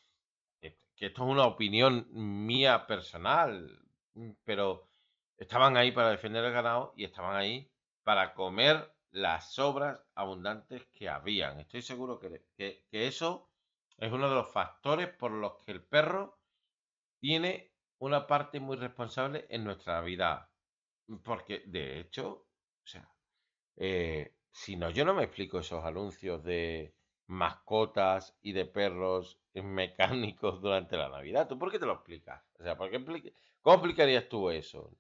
eh, 0.62 0.80
que 0.96 1.08
esto 1.08 1.24
es 1.24 1.30
una 1.30 1.46
opinión 1.46 2.08
mía 2.12 2.88
personal, 2.88 3.80
mm, 4.14 4.32
pero 4.44 4.90
estaban 5.38 5.78
ahí 5.78 5.92
para 5.92 6.12
defender 6.12 6.44
el 6.46 6.54
ganado 6.54 6.94
y 6.96 7.06
estaban 7.06 7.36
ahí 7.36 7.72
para 8.04 8.34
comer 8.34 8.96
las 9.12 9.54
sobras 9.54 10.00
abundantes 10.16 10.86
que 10.94 11.10
habían. 11.10 11.60
Estoy 11.60 11.82
seguro 11.82 12.20
que, 12.20 12.46
que- 12.58 12.86
que 12.90 13.08
eso 13.08 13.52
es 13.98 14.12
uno 14.12 14.30
de 14.30 14.36
los 14.36 14.52
factores 14.52 15.10
por 15.10 15.32
los 15.32 15.54
que 15.66 15.72
el 15.72 15.84
perro 15.86 16.40
tiene 17.22 17.74
una 18.00 18.28
parte 18.28 18.60
muy 18.60 18.78
responsable 18.78 19.48
en 19.50 19.64
nuestra 19.66 19.96
Navidad. 19.96 20.49
Porque, 21.24 21.64
de 21.66 22.00
hecho, 22.00 22.48
o 22.84 22.88
sea, 22.88 23.10
eh, 23.78 24.36
si 24.52 24.76
no, 24.76 24.90
yo 24.92 25.06
no 25.06 25.14
me 25.14 25.24
explico 25.24 25.60
esos 25.60 25.84
anuncios 25.86 26.44
de 26.44 26.96
mascotas 27.28 28.38
y 28.42 28.54
de 28.54 28.66
perros 28.66 29.42
mecánicos 29.54 30.62
durante 30.62 30.98
la 30.98 31.10
Navidad. 31.10 31.48
¿Tú 31.48 31.58
por 31.60 31.72
qué 31.72 31.80
te 31.80 31.86
lo 31.86 31.94
explicas? 31.94 32.44
O 32.60 32.64
sea, 32.64 32.78
¿por 32.78 32.90
qué 32.90 33.34
¿cómo 33.62 33.76
explicarías 33.76 34.30
tú 34.30 34.50
eso? 34.50 34.98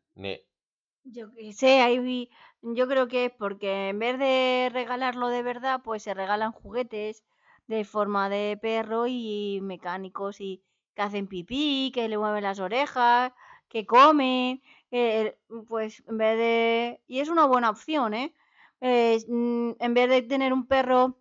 Yo 1.03 1.33
qué 1.33 1.53
sé, 1.53 1.81
ahí 1.81 2.29
yo 2.61 2.87
creo 2.87 3.07
que 3.07 3.25
es 3.25 3.31
porque 3.31 3.89
en 3.89 3.99
vez 3.99 4.17
de 4.19 4.69
regalarlo 4.71 5.27
de 5.29 5.43
verdad, 5.43 5.81
pues 5.83 6.03
se 6.03 6.13
regalan 6.13 6.51
juguetes 6.51 7.23
de 7.67 7.83
forma 7.85 8.29
de 8.29 8.57
perro 8.61 9.05
y 9.07 9.59
mecánicos 9.61 10.41
y 10.41 10.63
que 10.95 11.01
hacen 11.01 11.27
pipí, 11.27 11.91
que 11.93 12.09
le 12.09 12.17
mueven 12.17 12.43
las 12.43 12.59
orejas, 12.59 13.33
que 13.69 13.85
comen, 13.85 14.61
eh, 14.91 15.37
pues 15.67 16.03
en 16.07 16.17
vez 16.17 16.37
de... 16.37 17.01
Y 17.07 17.19
es 17.19 17.29
una 17.29 17.45
buena 17.45 17.69
opción, 17.69 18.13
¿eh? 18.13 18.33
Eh, 18.81 19.19
mm, 19.27 19.71
en 19.79 19.93
vez 19.93 20.09
de 20.09 20.21
tener 20.23 20.53
un 20.53 20.67
perro 20.67 21.19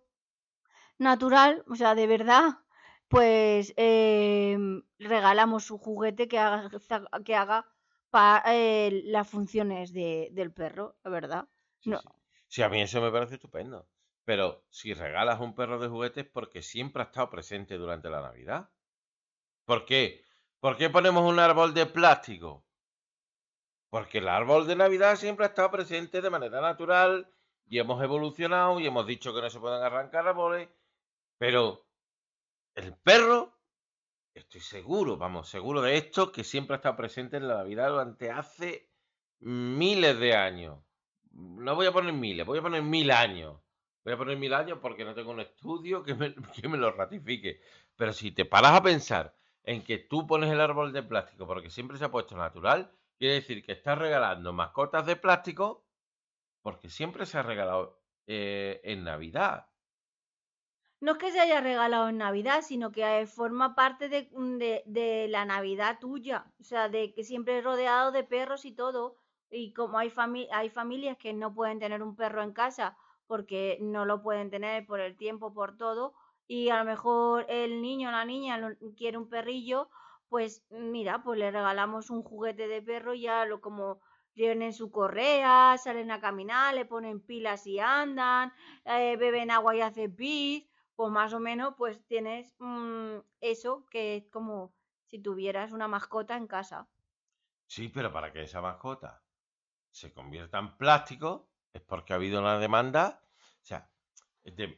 natural, 0.97 1.63
o 1.67 1.75
sea, 1.75 1.95
de 1.95 2.07
verdad, 2.07 2.59
pues 3.07 3.73
em, 3.77 4.83
regalamos 4.99 5.63
su 5.65 5.77
juguete 5.77 6.27
que 6.27 6.39
haga, 6.39 6.69
que 7.25 7.35
haga 7.35 7.65
pa- 8.09 8.43
eh, 8.47 9.01
las 9.05 9.27
funciones 9.29 9.93
de- 9.93 10.29
del 10.33 10.51
perro, 10.53 10.95
la 11.03 11.09
verdad. 11.11 11.47
Sí, 11.79 11.95
No. 11.95 11.97
sí. 11.97 12.09
Sí, 12.47 12.61
a 12.63 12.69
mí 12.69 12.81
eso 12.81 13.01
me 13.01 13.11
parece 13.11 13.35
estupendo. 13.35 13.89
Pero 14.23 14.65
si 14.69 14.93
regalas 14.93 15.39
un 15.39 15.55
perro 15.55 15.79
de 15.79 15.87
juguete 15.89 16.21
es 16.21 16.27
porque 16.27 16.61
siempre 16.61 17.01
ha 17.01 17.05
estado 17.07 17.29
presente 17.29 17.75
durante 17.75 18.09
la 18.09 18.21
Navidad. 18.21 18.69
¿Por 19.65 19.85
qué? 19.85 20.25
¿Por 20.59 20.75
qué 20.75 20.89
ponemos 20.89 21.23
un 21.23 21.39
árbol 21.39 21.73
de 21.73 21.85
plástico? 21.85 22.65
Porque 23.89 24.17
el 24.17 24.27
árbol 24.27 24.67
de 24.67 24.75
Navidad 24.75 25.15
siempre 25.15 25.45
ha 25.45 25.49
estado 25.49 25.71
presente 25.71 26.21
de 26.21 26.29
manera 26.29 26.59
natural 26.59 27.31
y 27.65 27.79
hemos 27.79 28.03
evolucionado 28.03 28.79
y 28.79 28.85
hemos 28.85 29.07
dicho 29.07 29.33
que 29.33 29.41
no 29.41 29.49
se 29.49 29.59
pueden 29.59 29.81
arrancar 29.81 30.27
árboles. 30.27 30.67
Pero 31.37 31.87
el 32.75 32.93
perro, 32.93 33.57
estoy 34.33 34.59
seguro, 34.59 35.15
vamos, 35.15 35.47
seguro 35.47 35.81
de 35.81 35.95
esto, 35.95 36.31
que 36.31 36.43
siempre 36.43 36.75
ha 36.75 36.77
estado 36.77 36.97
presente 36.97 37.37
en 37.37 37.47
la 37.47 37.55
Navidad 37.55 37.91
durante 37.91 38.29
hace 38.29 38.91
miles 39.39 40.19
de 40.19 40.35
años. 40.35 40.77
No 41.31 41.73
voy 41.75 41.85
a 41.85 41.93
poner 41.93 42.11
miles, 42.11 42.45
voy 42.45 42.59
a 42.59 42.63
poner 42.63 42.83
mil 42.83 43.11
años. 43.11 43.61
Voy 44.03 44.13
a 44.13 44.17
poner 44.17 44.37
mil 44.37 44.53
años 44.53 44.79
porque 44.81 45.05
no 45.05 45.13
tengo 45.13 45.31
un 45.31 45.39
estudio 45.39 46.03
que 46.03 46.15
me, 46.15 46.35
que 46.53 46.67
me 46.67 46.77
lo 46.77 46.91
ratifique. 46.91 47.61
Pero 47.95 48.11
si 48.11 48.31
te 48.31 48.43
paras 48.43 48.73
a 48.73 48.83
pensar 48.83 49.38
en 49.63 49.83
que 49.83 49.97
tú 49.99 50.27
pones 50.27 50.51
el 50.51 50.61
árbol 50.61 50.93
de 50.93 51.03
plástico 51.03 51.47
porque 51.47 51.69
siempre 51.69 51.97
se 51.97 52.05
ha 52.05 52.11
puesto 52.11 52.35
natural, 52.37 52.91
quiere 53.17 53.35
decir 53.35 53.63
que 53.63 53.73
estás 53.73 53.97
regalando 53.97 54.53
mascotas 54.53 55.05
de 55.05 55.15
plástico 55.15 55.87
porque 56.61 56.89
siempre 56.89 57.25
se 57.25 57.37
ha 57.39 57.43
regalado 57.43 58.03
eh, 58.27 58.81
en 58.83 59.03
Navidad. 59.03 59.69
No 61.01 61.13
es 61.13 61.17
que 61.17 61.31
se 61.31 61.39
haya 61.41 61.59
regalado 61.61 62.07
en 62.09 62.17
Navidad, 62.17 62.61
sino 62.61 62.91
que 62.91 63.03
eh, 63.21 63.25
forma 63.27 63.75
parte 63.75 64.07
de, 64.09 64.29
mm, 64.33 64.57
de- 64.85 65.27
la 65.29 65.43
Navidad 65.45 65.99
tuya. 65.99 66.53
O 66.59 66.63
sea, 66.63 66.89
de 66.89 67.13
que 67.13 67.23
siempre 67.23 67.57
es 67.57 67.63
rodeado 67.63 68.11
de 68.11 68.23
perros 68.23 68.65
y 68.65 68.71
todo. 68.73 69.15
Y 69.49 69.73
como 69.73 69.97
hay, 69.97 70.11
hay 70.51 70.69
familias 70.69 71.17
que 71.17 71.33
no 71.33 71.53
pueden 71.53 71.79
tener 71.79 72.01
un 72.03 72.15
perro 72.15 72.43
en 72.43 72.53
casa 72.53 72.97
porque 73.27 73.77
no 73.81 74.05
lo 74.05 74.21
pueden 74.21 74.49
tener 74.49 74.85
por 74.85 74.99
el 74.99 75.15
tiempo, 75.17 75.53
por 75.53 75.77
todo, 75.77 76.13
y 76.49 76.69
a 76.69 76.79
lo 76.79 76.85
mejor 76.85 77.45
el 77.47 77.79
niño 77.79 78.09
o 78.09 78.11
la 78.11 78.25
niña 78.25 78.75
quiere 78.97 79.19
un 79.19 79.29
perrillo, 79.29 79.87
pues 80.29 80.65
mira, 80.71 81.21
pues 81.21 81.37
le 81.37 81.51
regalamos 81.51 82.09
un 82.09 82.23
juguete 82.23 82.67
de 82.67 82.81
perro 82.81 83.13
y 83.13 83.21
ya 83.21 83.45
lo 83.45 83.61
como 83.61 84.01
tienen 84.33 84.73
su 84.73 84.89
correa, 84.89 85.77
salen 85.77 86.09
a 86.09 86.19
caminar, 86.19 86.73
le 86.73 86.85
ponen 86.85 87.21
pilas 87.21 87.67
y 87.67 87.79
andan, 87.79 88.51
eh, 88.83 89.15
beben 89.15 89.51
agua 89.51 89.75
y 89.75 89.81
hacen 89.81 90.15
pis 90.15 90.67
pues 90.95 91.11
más 91.11 91.33
o 91.33 91.39
menos 91.39 91.75
pues 91.77 92.03
tienes 92.07 92.55
mm, 92.57 93.19
eso 93.41 93.85
que 93.91 94.17
es 94.17 94.25
como 94.31 94.73
si 95.05 95.19
tuvieras 95.19 95.71
una 95.71 95.87
mascota 95.87 96.35
en 96.35 96.47
casa. 96.47 96.89
Sí, 97.67 97.89
pero 97.89 98.11
para 98.11 98.33
que 98.33 98.41
esa 98.41 98.59
mascota 98.59 99.23
se 99.91 100.11
convierta 100.11 100.57
en 100.57 100.75
plástico 100.77 101.51
es 101.73 101.81
porque 101.83 102.13
ha 102.13 102.15
habido 102.15 102.39
una 102.39 102.57
demanda, 102.57 103.21
o 103.37 103.65
sea, 103.65 103.91
de, 104.51 104.77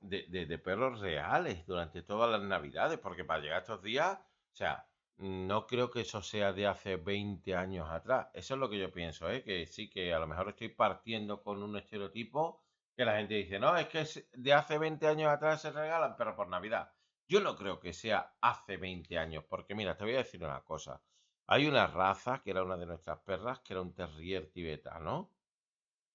de, 0.00 0.46
de- 0.46 0.58
perros 0.58 1.00
reales 1.00 1.66
durante 1.66 2.02
todas 2.02 2.30
las 2.30 2.42
navidades, 2.42 2.98
porque 2.98 3.24
para 3.24 3.40
llegar 3.40 3.58
a 3.58 3.60
estos 3.60 3.82
días, 3.82 4.18
o 4.18 4.56
sea, 4.56 4.88
no 5.16 5.66
creo 5.66 5.90
que 5.90 6.00
eso 6.00 6.22
sea 6.22 6.52
de 6.52 6.66
hace 6.66 6.96
20 6.96 7.54
años 7.54 7.88
atrás. 7.90 8.28
Eso 8.34 8.54
es 8.54 8.60
lo 8.60 8.68
que 8.68 8.78
yo 8.78 8.90
pienso, 8.92 9.30
¿eh? 9.30 9.42
Que 9.44 9.66
sí, 9.66 9.88
que 9.90 10.12
a 10.12 10.18
lo 10.18 10.26
mejor 10.26 10.48
estoy 10.50 10.68
partiendo 10.68 11.42
con 11.42 11.62
un 11.62 11.76
estereotipo 11.76 12.62
que 12.96 13.04
la 13.04 13.16
gente 13.16 13.34
dice, 13.34 13.58
no, 13.58 13.76
es 13.76 13.88
que 13.88 14.04
de 14.32 14.52
hace 14.52 14.78
20 14.78 15.06
años 15.06 15.30
atrás 15.32 15.62
se 15.62 15.70
regalan 15.72 16.16
perros 16.16 16.34
por 16.36 16.48
Navidad. 16.48 16.92
Yo 17.28 17.40
no 17.40 17.56
creo 17.56 17.80
que 17.80 17.92
sea 17.92 18.36
hace 18.40 18.76
20 18.76 19.18
años, 19.18 19.44
porque 19.48 19.74
mira, 19.74 19.96
te 19.96 20.04
voy 20.04 20.14
a 20.14 20.18
decir 20.18 20.42
una 20.44 20.62
cosa. 20.62 21.02
Hay 21.46 21.66
una 21.66 21.86
raza 21.86 22.40
que 22.42 22.50
era 22.50 22.62
una 22.62 22.76
de 22.76 22.86
nuestras 22.86 23.18
perras, 23.20 23.60
que 23.60 23.72
era 23.74 23.82
un 23.82 23.94
terrier 23.94 24.50
tibetano, 24.50 25.30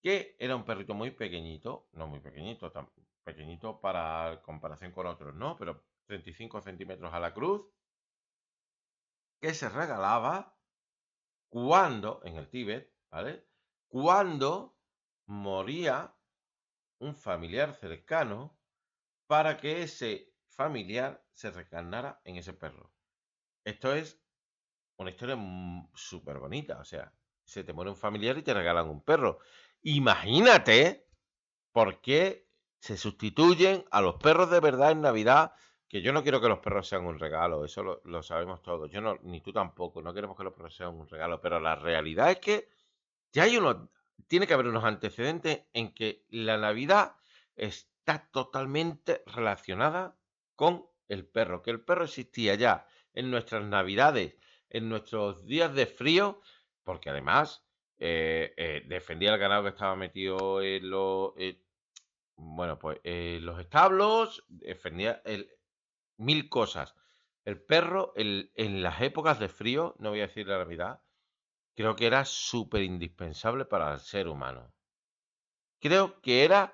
que 0.01 0.35
era 0.39 0.55
un 0.55 0.65
perrito 0.65 0.93
muy 0.93 1.11
pequeñito, 1.11 1.89
no 1.93 2.07
muy 2.07 2.19
pequeñito, 2.19 2.71
tan 2.71 2.89
pequeñito 3.23 3.79
para 3.79 4.41
comparación 4.43 4.91
con 4.91 5.07
otros, 5.07 5.35
¿no? 5.35 5.55
Pero 5.57 5.83
35 6.05 6.61
centímetros 6.61 7.13
a 7.13 7.19
la 7.19 7.33
cruz, 7.33 7.67
que 9.41 9.53
se 9.53 9.69
regalaba 9.69 10.57
cuando, 11.49 12.21
en 12.23 12.35
el 12.37 12.49
Tíbet, 12.49 12.93
¿vale? 13.09 13.47
Cuando 13.87 14.77
moría 15.25 16.13
un 16.99 17.15
familiar 17.15 17.73
cercano 17.73 18.57
para 19.27 19.57
que 19.57 19.83
ese 19.83 20.33
familiar 20.47 21.23
se 21.31 21.51
reencarnara 21.51 22.19
en 22.23 22.35
ese 22.35 22.53
perro. 22.53 22.91
Esto 23.63 23.93
es 23.93 24.21
una 24.97 25.11
historia 25.11 25.37
súper 25.93 26.39
bonita. 26.39 26.79
O 26.79 26.83
sea, 26.83 27.13
se 27.43 27.63
te 27.63 27.73
muere 27.73 27.91
un 27.91 27.97
familiar 27.97 28.37
y 28.37 28.43
te 28.43 28.53
regalan 28.53 28.89
un 28.89 29.01
perro. 29.01 29.39
Imagínate 29.83 31.07
por 31.71 32.01
qué 32.01 32.47
se 32.79 32.97
sustituyen 32.97 33.85
a 33.91 34.01
los 34.01 34.15
perros 34.15 34.49
de 34.49 34.59
verdad 34.59 34.91
en 34.91 35.01
Navidad. 35.01 35.53
Que 35.87 36.01
yo 36.01 36.13
no 36.13 36.21
quiero 36.21 36.39
que 36.39 36.49
los 36.49 36.59
perros 36.59 36.87
sean 36.87 37.05
un 37.05 37.17
regalo, 37.17 37.65
eso 37.65 37.81
lo, 37.81 38.01
lo 38.05 38.21
sabemos 38.21 38.61
todos. 38.61 38.91
Yo 38.91 39.01
no, 39.01 39.17
ni 39.23 39.41
tú 39.41 39.51
tampoco, 39.51 40.03
no 40.03 40.13
queremos 40.13 40.37
que 40.37 40.43
los 40.43 40.53
perros 40.53 40.75
sean 40.75 40.93
un 40.93 41.07
regalo. 41.07 41.41
Pero 41.41 41.59
la 41.59 41.75
realidad 41.75 42.29
es 42.29 42.39
que 42.39 42.69
ya 43.31 43.43
hay 43.43 43.57
unos, 43.57 43.89
tiene 44.27 44.45
que 44.45 44.53
haber 44.53 44.67
unos 44.67 44.83
antecedentes 44.83 45.63
en 45.73 45.93
que 45.93 46.25
la 46.29 46.57
Navidad 46.57 47.15
está 47.55 48.29
totalmente 48.31 49.23
relacionada 49.25 50.15
con 50.55 50.85
el 51.07 51.25
perro, 51.25 51.63
que 51.63 51.71
el 51.71 51.81
perro 51.81 52.05
existía 52.05 52.55
ya 52.55 52.85
en 53.13 53.31
nuestras 53.31 53.63
Navidades, 53.63 54.35
en 54.69 54.89
nuestros 54.89 55.45
días 55.45 55.73
de 55.73 55.87
frío, 55.87 56.39
porque 56.83 57.09
además 57.09 57.65
eh, 57.99 58.53
eh, 58.57 58.83
defendía 58.87 59.33
el 59.33 59.39
ganado 59.39 59.63
que 59.63 59.69
estaba 59.69 59.95
metido 59.95 60.61
en 60.61 60.89
los, 60.89 61.33
bueno, 62.37 62.79
pues 62.79 62.99
los 63.41 63.59
establos, 63.59 64.43
defendía 64.47 65.21
mil 66.17 66.49
cosas. 66.49 66.95
El 67.45 67.61
perro 67.63 68.13
el- 68.15 68.51
en 68.55 68.83
las 68.83 69.01
épocas 69.01 69.39
de 69.39 69.49
frío, 69.49 69.95
no 69.99 70.11
voy 70.11 70.19
a 70.21 70.27
decir 70.27 70.47
la 70.47 70.59
Navidad, 70.59 71.01
creo 71.75 71.95
que 71.95 72.07
era 72.07 72.25
súper 72.25 72.83
indispensable 72.83 73.65
para 73.65 73.93
el 73.93 73.99
ser 74.01 74.27
humano. 74.29 74.73
Creo 75.79 76.21
que 76.21 76.43
era, 76.45 76.73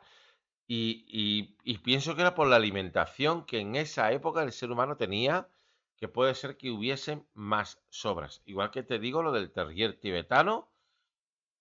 y, 0.67 1.05
y- 1.07 1.57
y 1.63 1.79
pienso 1.79 2.15
que 2.15 2.21
era 2.23 2.35
por 2.35 2.47
la 2.47 2.57
alimentación 2.57 3.45
que 3.45 3.59
en 3.59 3.75
esa 3.75 4.11
época 4.13 4.43
el 4.43 4.51
ser 4.53 4.71
humano 4.71 4.97
tenía, 4.97 5.49
que 5.97 6.07
puede 6.09 6.35
ser 6.35 6.57
que 6.57 6.71
hubiesen 6.71 7.27
más 7.33 7.83
sobras. 7.89 8.43
Igual 8.45 8.71
que 8.71 8.83
te 8.83 8.99
digo 8.99 9.23
lo 9.23 9.31
del 9.33 9.51
terrier 9.53 9.99
tibetano, 9.99 10.73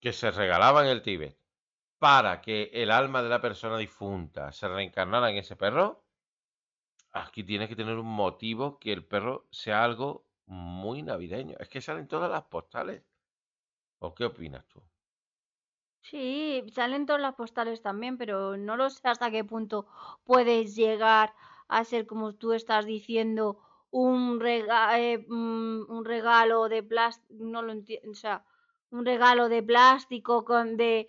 que 0.05 0.13
se 0.13 0.31
regalaba 0.31 0.83
en 0.83 0.89
el 0.91 1.01
Tíbet, 1.01 1.39
para 1.99 2.43
que 2.43 2.71
el 2.75 2.91
alma 2.91 3.23
de 3.23 3.31
la 3.31 3.41
persona 3.41 3.79
difunta 3.79 4.53
se 4.53 4.69
reencarnara 4.69 5.31
en 5.31 5.39
ese 5.39 5.57
perro, 5.57 6.05
aquí 7.13 7.43
tienes 7.43 7.71
que 7.71 7.75
tener 7.75 7.97
un 7.97 8.15
motivo 8.15 8.79
que 8.79 8.93
el 8.93 9.03
perro 9.07 9.47
sea 9.51 9.83
algo 9.83 10.27
muy 10.45 11.03
navideño. 11.03 11.57
Es 11.59 11.71
que 11.71 11.81
salen 11.81 12.07
todas 12.07 12.31
las 12.31 12.43
postales. 12.43 13.03
¿O 13.99 14.15
qué 14.15 14.27
opinas 14.27 14.67
tú? 14.67 14.83
Sí, 16.03 16.63
salen 16.71 17.07
todas 17.07 17.23
las 17.23 17.35
postales 17.35 17.81
también, 17.81 18.19
pero 18.19 18.59
no 18.59 18.77
lo 18.77 18.91
sé 18.91 19.09
hasta 19.09 19.31
qué 19.31 19.43
punto 19.43 19.87
puedes 20.25 20.77
llegar 20.77 21.33
a 21.69 21.83
ser, 21.85 22.07
como 22.07 22.35
tú 22.35 22.53
estás 22.53 22.85
diciendo, 22.85 23.59
un, 23.91 24.39
eh, 24.45 25.25
mm, 25.27 25.91
un 25.91 26.05
regalo 26.05 26.69
de 26.69 26.83
plástico, 26.83 27.43
no 27.43 27.63
lo 27.63 27.73
entiendo, 27.73 28.11
o 28.11 28.15
sea, 28.15 28.45
un 28.95 29.05
regalo 29.05 29.49
de 29.49 29.63
plástico 29.63 30.45
con 30.45 30.77
de... 30.77 31.09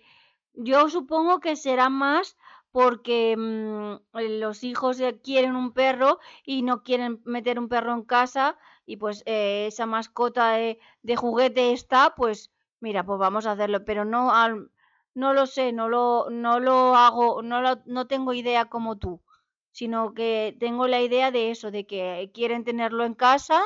Yo 0.54 0.88
supongo 0.88 1.40
que 1.40 1.54
será 1.56 1.88
más 1.88 2.36
porque 2.72 3.36
mm, 3.36 4.18
los 4.40 4.64
hijos 4.64 4.98
quieren 5.22 5.56
un 5.56 5.72
perro 5.72 6.18
y 6.44 6.62
no 6.62 6.82
quieren 6.82 7.22
meter 7.24 7.58
un 7.58 7.68
perro 7.68 7.94
en 7.94 8.02
casa 8.02 8.58
y 8.84 8.96
pues 8.96 9.22
eh, 9.26 9.66
esa 9.68 9.86
mascota 9.86 10.52
de, 10.52 10.78
de 11.02 11.16
juguete 11.16 11.72
está, 11.72 12.14
pues 12.14 12.52
mira, 12.80 13.04
pues 13.04 13.18
vamos 13.18 13.46
a 13.46 13.52
hacerlo, 13.52 13.84
pero 13.84 14.04
no 14.04 14.32
al, 14.34 14.70
no 15.14 15.32
lo 15.32 15.46
sé, 15.46 15.72
no 15.72 15.88
lo, 15.88 16.28
no 16.30 16.60
lo 16.60 16.94
hago, 16.96 17.42
no 17.42 17.62
lo, 17.62 17.80
no 17.86 18.06
tengo 18.06 18.34
idea 18.34 18.66
como 18.66 18.96
tú, 18.96 19.22
sino 19.70 20.12
que 20.12 20.56
tengo 20.60 20.86
la 20.88 21.00
idea 21.00 21.30
de 21.30 21.50
eso, 21.50 21.70
de 21.70 21.86
que 21.86 22.30
quieren 22.34 22.64
tenerlo 22.64 23.04
en 23.04 23.14
casa 23.14 23.62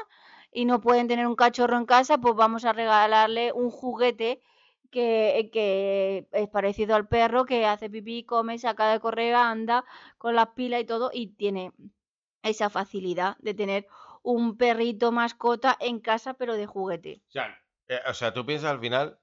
y 0.52 0.64
no 0.64 0.80
pueden 0.80 1.08
tener 1.08 1.26
un 1.26 1.36
cachorro 1.36 1.76
en 1.76 1.86
casa, 1.86 2.18
pues 2.18 2.34
vamos 2.34 2.64
a 2.64 2.72
regalarle 2.72 3.52
un 3.52 3.70
juguete 3.70 4.40
que, 4.90 5.50
que 5.52 6.28
es 6.32 6.48
parecido 6.48 6.96
al 6.96 7.06
perro, 7.08 7.44
que 7.44 7.66
hace 7.66 7.88
pipí, 7.88 8.24
come, 8.24 8.58
saca 8.58 8.90
de 8.92 9.00
correa, 9.00 9.50
anda 9.50 9.84
con 10.18 10.34
las 10.34 10.48
pilas 10.48 10.80
y 10.80 10.84
todo, 10.84 11.10
y 11.12 11.28
tiene 11.28 11.72
esa 12.42 12.70
facilidad 12.70 13.36
de 13.38 13.54
tener 13.54 13.86
un 14.22 14.56
perrito 14.56 15.12
mascota 15.12 15.76
en 15.80 16.00
casa, 16.00 16.34
pero 16.34 16.54
de 16.54 16.66
juguete. 16.66 17.22
O 17.28 17.30
sea, 17.30 17.56
Eh, 17.90 18.00
o 18.08 18.14
sea, 18.14 18.32
tú 18.32 18.46
piensas 18.46 18.70
al 18.70 18.78
final 18.78 19.18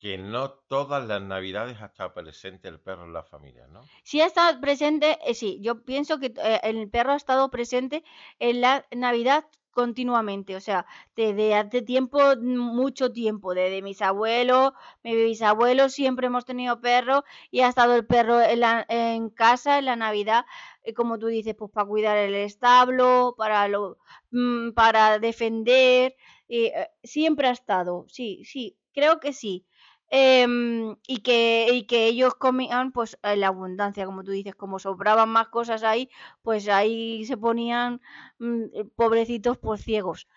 que 0.00 0.18
no 0.18 0.50
todas 0.50 1.06
las 1.06 1.22
navidades 1.22 1.80
ha 1.80 1.86
estado 1.86 2.12
presente 2.12 2.66
el 2.66 2.80
perro 2.80 3.04
en 3.04 3.12
la 3.12 3.22
familia, 3.22 3.68
¿no? 3.68 3.82
Sí 4.02 4.20
ha 4.20 4.26
estado 4.26 4.60
presente, 4.60 5.18
eh, 5.24 5.34
sí, 5.34 5.60
yo 5.62 5.84
pienso 5.84 6.18
que 6.18 6.34
eh, 6.36 6.60
el 6.64 6.90
perro 6.90 7.12
ha 7.12 7.16
estado 7.16 7.48
presente 7.50 8.02
en 8.40 8.60
la 8.60 8.84
Navidad 8.90 9.44
continuamente, 9.72 10.54
o 10.56 10.60
sea, 10.60 10.86
desde 11.16 11.54
hace 11.54 11.82
tiempo, 11.82 12.18
mucho 12.40 13.12
tiempo, 13.12 13.54
desde 13.54 13.82
mis 13.82 14.00
abuelos, 14.02 14.72
mis 15.02 15.16
bisabuelos, 15.16 15.92
siempre 15.92 16.26
hemos 16.28 16.44
tenido 16.44 16.80
perro 16.80 17.24
y 17.50 17.60
ha 17.60 17.68
estado 17.68 17.96
el 17.96 18.06
perro 18.06 18.40
en, 18.40 19.30
casa 19.30 19.78
en 19.78 19.86
la 19.86 19.96
Navidad, 19.96 20.44
eh, 20.84 20.94
como 20.94 21.18
tú 21.18 21.26
dices, 21.26 21.54
pues 21.56 21.70
para 21.72 21.86
cuidar 21.86 22.16
el 22.18 22.34
establo, 22.34 23.34
para 23.36 23.66
lo, 23.68 23.98
mm, 24.30 24.72
para 24.72 25.18
defender, 25.18 26.14
eh, 26.48 26.88
siempre 27.02 27.48
ha 27.48 27.52
estado, 27.52 28.04
sí, 28.08 28.42
sí, 28.44 28.76
creo 28.92 29.20
que 29.20 29.32
sí. 29.32 29.66
Em, 30.14 30.96
y 31.06 31.22
que, 31.22 31.68
y 31.72 31.86
que 31.86 32.06
ellos 32.06 32.34
comían 32.34 32.92
pues 32.92 33.18
en 33.22 33.40
la 33.40 33.46
abundancia, 33.46 34.04
como 34.04 34.22
tú 34.22 34.30
dices, 34.30 34.54
como 34.54 34.78
sobraban 34.78 35.30
más 35.30 35.48
cosas 35.48 35.82
ahí, 35.84 36.10
pues 36.42 36.68
ahí 36.68 37.24
se 37.24 37.38
ponían 37.38 38.02
mm, 38.38 38.64
eh, 38.74 38.84
pobrecitos 38.94 39.56
por 39.56 39.78
ciegos. 39.78 40.28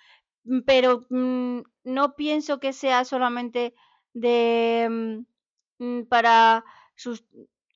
Mm, 0.46 0.62
Pero 0.62 1.06
mm, 1.10 1.60
no 1.84 2.16
pienso 2.16 2.62
que 2.62 2.72
sea 2.72 3.04
solamente 3.04 3.76
de 4.14 5.26
para 6.08 6.64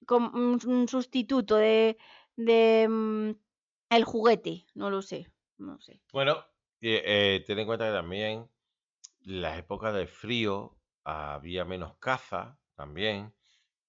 un 0.09 0.87
sustituto 0.87 1.57
de, 1.57 1.97
de 2.37 3.35
el 3.89 4.03
juguete, 4.05 4.65
no 4.73 4.89
lo 4.89 5.01
sé, 5.01 5.27
no 5.57 5.81
sé. 5.81 5.99
Bueno, 6.13 6.37
eh, 6.79 7.03
eh, 7.05 7.43
ten 7.45 7.59
en 7.59 7.67
cuenta 7.67 7.87
que 7.87 7.93
también 7.93 8.47
las 9.25 9.59
épocas 9.59 9.93
de 9.93 10.07
frío 10.07 10.78
había 11.03 11.65
menos 11.65 11.97
caza 11.97 12.59
también 12.75 13.33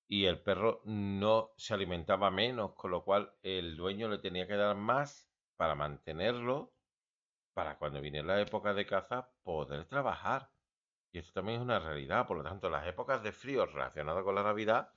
y 0.08 0.24
el 0.26 0.40
perro 0.42 0.82
no 0.84 1.52
se 1.56 1.72
alimentaba 1.72 2.32
menos, 2.32 2.74
con 2.74 2.90
lo 2.90 3.04
cual 3.04 3.32
el 3.42 3.76
dueño 3.76 4.08
le 4.08 4.18
tenía 4.18 4.46
que 4.48 4.56
dar 4.56 4.74
más 4.74 5.30
para 5.56 5.76
mantenerlo, 5.76 6.74
para 7.54 7.78
cuando 7.78 8.00
viniera 8.00 8.26
la 8.26 8.40
época 8.40 8.74
de 8.74 8.86
caza 8.86 9.30
poder 9.44 9.84
trabajar. 9.84 10.50
Y 11.12 11.18
esto 11.18 11.32
también 11.32 11.58
es 11.58 11.62
una 11.62 11.78
realidad, 11.78 12.26
por 12.26 12.36
lo 12.36 12.42
tanto, 12.42 12.68
las 12.68 12.86
épocas 12.88 13.22
de 13.22 13.30
frío 13.30 13.66
relacionadas 13.66 14.24
con 14.24 14.34
la 14.34 14.42
Navidad, 14.42 14.92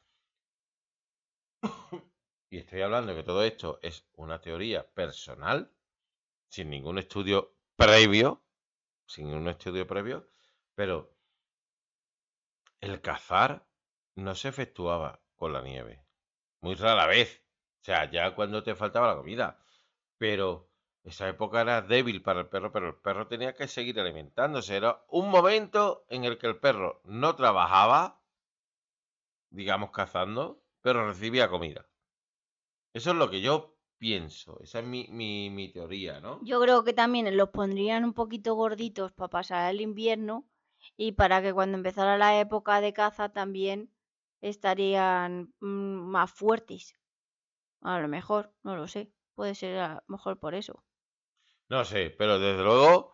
y 2.49 2.57
estoy 2.57 2.81
hablando 2.81 3.13
que 3.13 3.23
todo 3.23 3.43
esto 3.43 3.79
es 3.83 4.07
una 4.13 4.41
teoría 4.41 4.87
personal, 4.93 5.71
sin 6.49 6.71
ningún 6.71 6.97
estudio 6.97 7.55
previo, 7.75 8.43
sin 9.05 9.27
ningún 9.27 9.49
estudio 9.49 9.85
previo, 9.85 10.27
pero 10.73 11.12
el 12.83 12.99
cazar 12.99 13.65
no 14.15 14.35
se 14.35 14.49
efectuaba 14.49 15.21
con 15.37 15.53
la 15.53 15.61
nieve. 15.61 16.05
Muy 16.59 16.75
rara 16.75 17.07
vez. 17.07 17.41
O 17.81 17.85
sea, 17.85 18.11
ya 18.11 18.35
cuando 18.35 18.61
te 18.61 18.75
faltaba 18.75 19.07
la 19.07 19.15
comida. 19.15 19.63
Pero 20.17 20.69
esa 21.03 21.29
época 21.29 21.61
era 21.61 21.81
débil 21.81 22.21
para 22.21 22.41
el 22.41 22.47
perro, 22.47 22.73
pero 22.73 22.89
el 22.89 22.95
perro 22.95 23.27
tenía 23.27 23.55
que 23.55 23.69
seguir 23.69 23.99
alimentándose. 24.01 24.75
Era 24.75 25.01
un 25.07 25.29
momento 25.29 26.05
en 26.09 26.25
el 26.25 26.37
que 26.37 26.47
el 26.47 26.59
perro 26.59 27.01
no 27.05 27.37
trabajaba, 27.37 28.21
digamos 29.49 29.91
cazando, 29.91 30.61
pero 30.81 31.07
recibía 31.07 31.49
comida. 31.49 31.87
Eso 32.93 33.11
es 33.11 33.15
lo 33.15 33.29
que 33.29 33.39
yo 33.39 33.77
pienso. 33.97 34.59
Esa 34.59 34.79
es 34.79 34.85
mi, 34.85 35.07
mi, 35.09 35.49
mi 35.49 35.71
teoría, 35.71 36.19
¿no? 36.19 36.41
Yo 36.43 36.59
creo 36.59 36.83
que 36.83 36.93
también 36.93 37.35
los 37.37 37.49
pondrían 37.49 38.03
un 38.03 38.13
poquito 38.13 38.55
gorditos 38.55 39.13
para 39.13 39.29
pasar 39.29 39.73
el 39.73 39.79
invierno 39.79 40.49
y 40.97 41.13
para 41.13 41.41
que 41.41 41.53
cuando 41.53 41.77
empezara 41.77 42.17
la 42.17 42.39
época 42.39 42.81
de 42.81 42.93
caza 42.93 43.29
también 43.29 43.91
estarían 44.41 45.53
mm, 45.59 45.67
más 45.67 46.31
fuertes. 46.31 46.95
A 47.81 47.99
lo 47.99 48.07
mejor, 48.07 48.53
no 48.63 48.75
lo 48.75 48.87
sé. 48.87 49.11
Puede 49.35 49.55
ser 49.55 49.79
a 49.79 49.93
lo 49.95 50.03
mejor 50.07 50.39
por 50.39 50.55
eso. 50.55 50.83
No 51.69 51.85
sé, 51.85 52.09
pero 52.11 52.39
desde 52.39 52.63
luego 52.63 53.13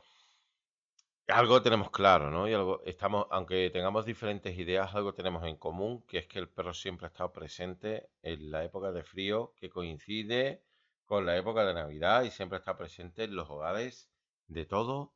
algo 1.28 1.62
tenemos 1.62 1.92
claro, 1.92 2.32
¿no? 2.32 2.48
Y 2.48 2.54
algo 2.54 2.82
estamos, 2.86 3.28
aunque 3.30 3.70
tengamos 3.70 4.06
diferentes 4.06 4.58
ideas, 4.58 4.94
algo 4.96 5.14
tenemos 5.14 5.46
en 5.46 5.58
común, 5.58 6.04
que 6.08 6.18
es 6.20 6.28
que 6.28 6.40
el 6.40 6.50
perro 6.50 6.74
siempre 6.74 7.06
ha 7.06 7.10
estado 7.10 7.32
presente 7.32 8.10
en 8.24 8.52
la 8.52 8.64
época 8.64 8.92
de 8.92 9.04
frío, 9.04 9.54
que 9.56 9.70
coincide 9.70 10.64
con 11.06 11.26
la 11.26 11.38
época 11.38 11.66
de 11.66 11.74
Navidad 11.74 12.24
y 12.24 12.32
siempre 12.32 12.58
está 12.58 12.78
presente 12.78 13.24
en 13.24 13.36
los 13.36 13.50
hogares 13.50 14.10
de 14.48 14.66
todo 14.66 15.14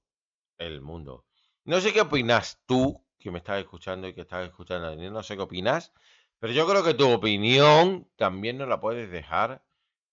el 0.58 0.82
mundo. 0.82 1.26
No 1.66 1.80
sé 1.80 1.94
qué 1.94 2.02
opinas 2.02 2.62
tú, 2.66 3.02
que 3.18 3.32
me 3.32 3.38
estás 3.38 3.60
escuchando 3.60 4.06
y 4.08 4.14
que 4.14 4.22
estás 4.22 4.46
escuchando 4.46 4.90
a 4.90 4.96
no 4.96 5.24
sé 5.24 5.38
qué 5.38 5.44
opinas, 5.44 5.94
pero 6.40 6.52
yo 6.52 6.68
creo 6.68 6.84
que 6.84 6.94
tu 6.94 7.10
opinión 7.10 8.10
también 8.18 8.58
nos 8.58 8.68
la 8.68 8.82
puedes 8.82 9.10
dejar 9.10 9.64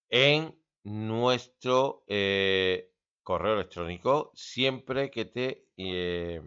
en 0.09 0.57
nuestro 0.83 2.05
eh, 2.07 2.93
correo 3.21 3.55
electrónico 3.55 4.31
siempre 4.33 5.11
que 5.11 5.25
te 5.25 5.67
eh, 5.75 6.41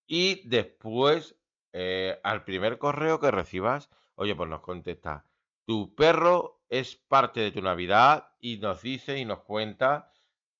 y 0.08 0.48
después 0.48 1.36
eh, 1.74 2.20
al 2.24 2.44
primer 2.44 2.78
correo 2.78 3.20
que 3.20 3.32
recibas, 3.32 3.90
oye, 4.16 4.36
pues 4.36 4.50
nos 4.50 4.62
contesta, 4.62 5.26
tu 5.66 5.96
perro 5.96 6.62
es 6.70 6.96
parte 6.96 7.40
de 7.40 7.52
tu 7.52 7.62
Navidad 7.62 8.34
y 8.40 8.58
nos 8.58 8.82
dice 8.82 9.18
y 9.18 9.26
nos 9.26 9.42
cuenta 9.42 10.12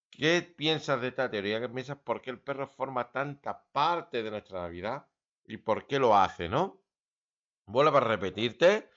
qué 0.10 0.42
piensas 0.42 1.02
de 1.02 1.10
esta 1.10 1.30
teoría, 1.30 1.60
qué 1.60 1.70
piensas 1.70 1.98
por 1.98 2.22
qué 2.22 2.30
el 2.30 2.40
perro 2.40 2.68
forma 2.68 3.12
tanta 3.12 3.66
parte 3.72 4.24
de 4.24 4.32
nuestra 4.32 4.62
Navidad 4.62 5.08
y 5.46 5.58
por 5.58 5.88
qué 5.88 6.00
lo 6.00 6.16
hace, 6.16 6.48
¿no? 6.48 6.82
Vuelvo 7.66 7.98
a 7.98 8.02
repetirte, 8.02 8.90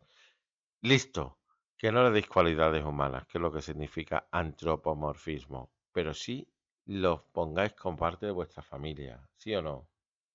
Listo. 0.83 1.41
Que 1.77 1.91
no 1.91 2.05
le 2.05 2.11
deis 2.11 2.29
cualidades 2.29 2.85
humanas, 2.85 3.27
que 3.27 3.39
es 3.39 3.43
lo 3.43 3.51
que 3.51 3.61
significa 3.61 4.29
antropomorfismo. 4.31 5.73
Pero 5.91 6.15
sí 6.15 6.47
los 6.87 7.23
pongáis 7.33 7.73
con 7.73 7.97
parte 7.97 8.27
de 8.27 8.33
vuestra 8.33 8.63
familia. 8.63 9.21
¿Sí 9.37 9.53
o 9.57 9.63
no? 9.63 9.89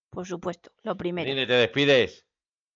Por 0.10 0.28
supuesto, 0.28 0.74
lo 0.84 0.98
primero. 0.98 1.34
¿te 1.48 1.54
despides? 1.54 2.28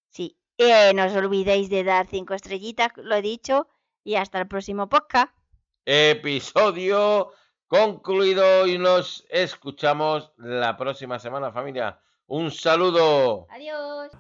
Sí. 0.08 0.38
Eh, 0.58 0.94
no 0.94 1.08
os 1.08 1.14
olvidéis 1.14 1.70
de 1.70 1.84
dar 1.84 2.08
cinco 2.08 2.36
estrellitas, 2.36 2.94
lo 2.96 3.16
he 3.16 3.22
dicho, 3.22 3.68
y 4.06 4.16
hasta 4.16 4.40
el 4.40 4.48
próximo 4.48 4.88
podcast. 4.88 5.36
Episodio 5.84 7.34
concluido 7.68 8.66
y 8.68 8.78
nos 8.78 9.26
escuchamos 9.30 10.32
la 10.38 10.78
próxima 10.78 11.20
semana, 11.20 11.52
familia. 11.52 12.00
Un 12.30 12.52
saludo. 12.52 13.48
Adiós. 13.50 14.12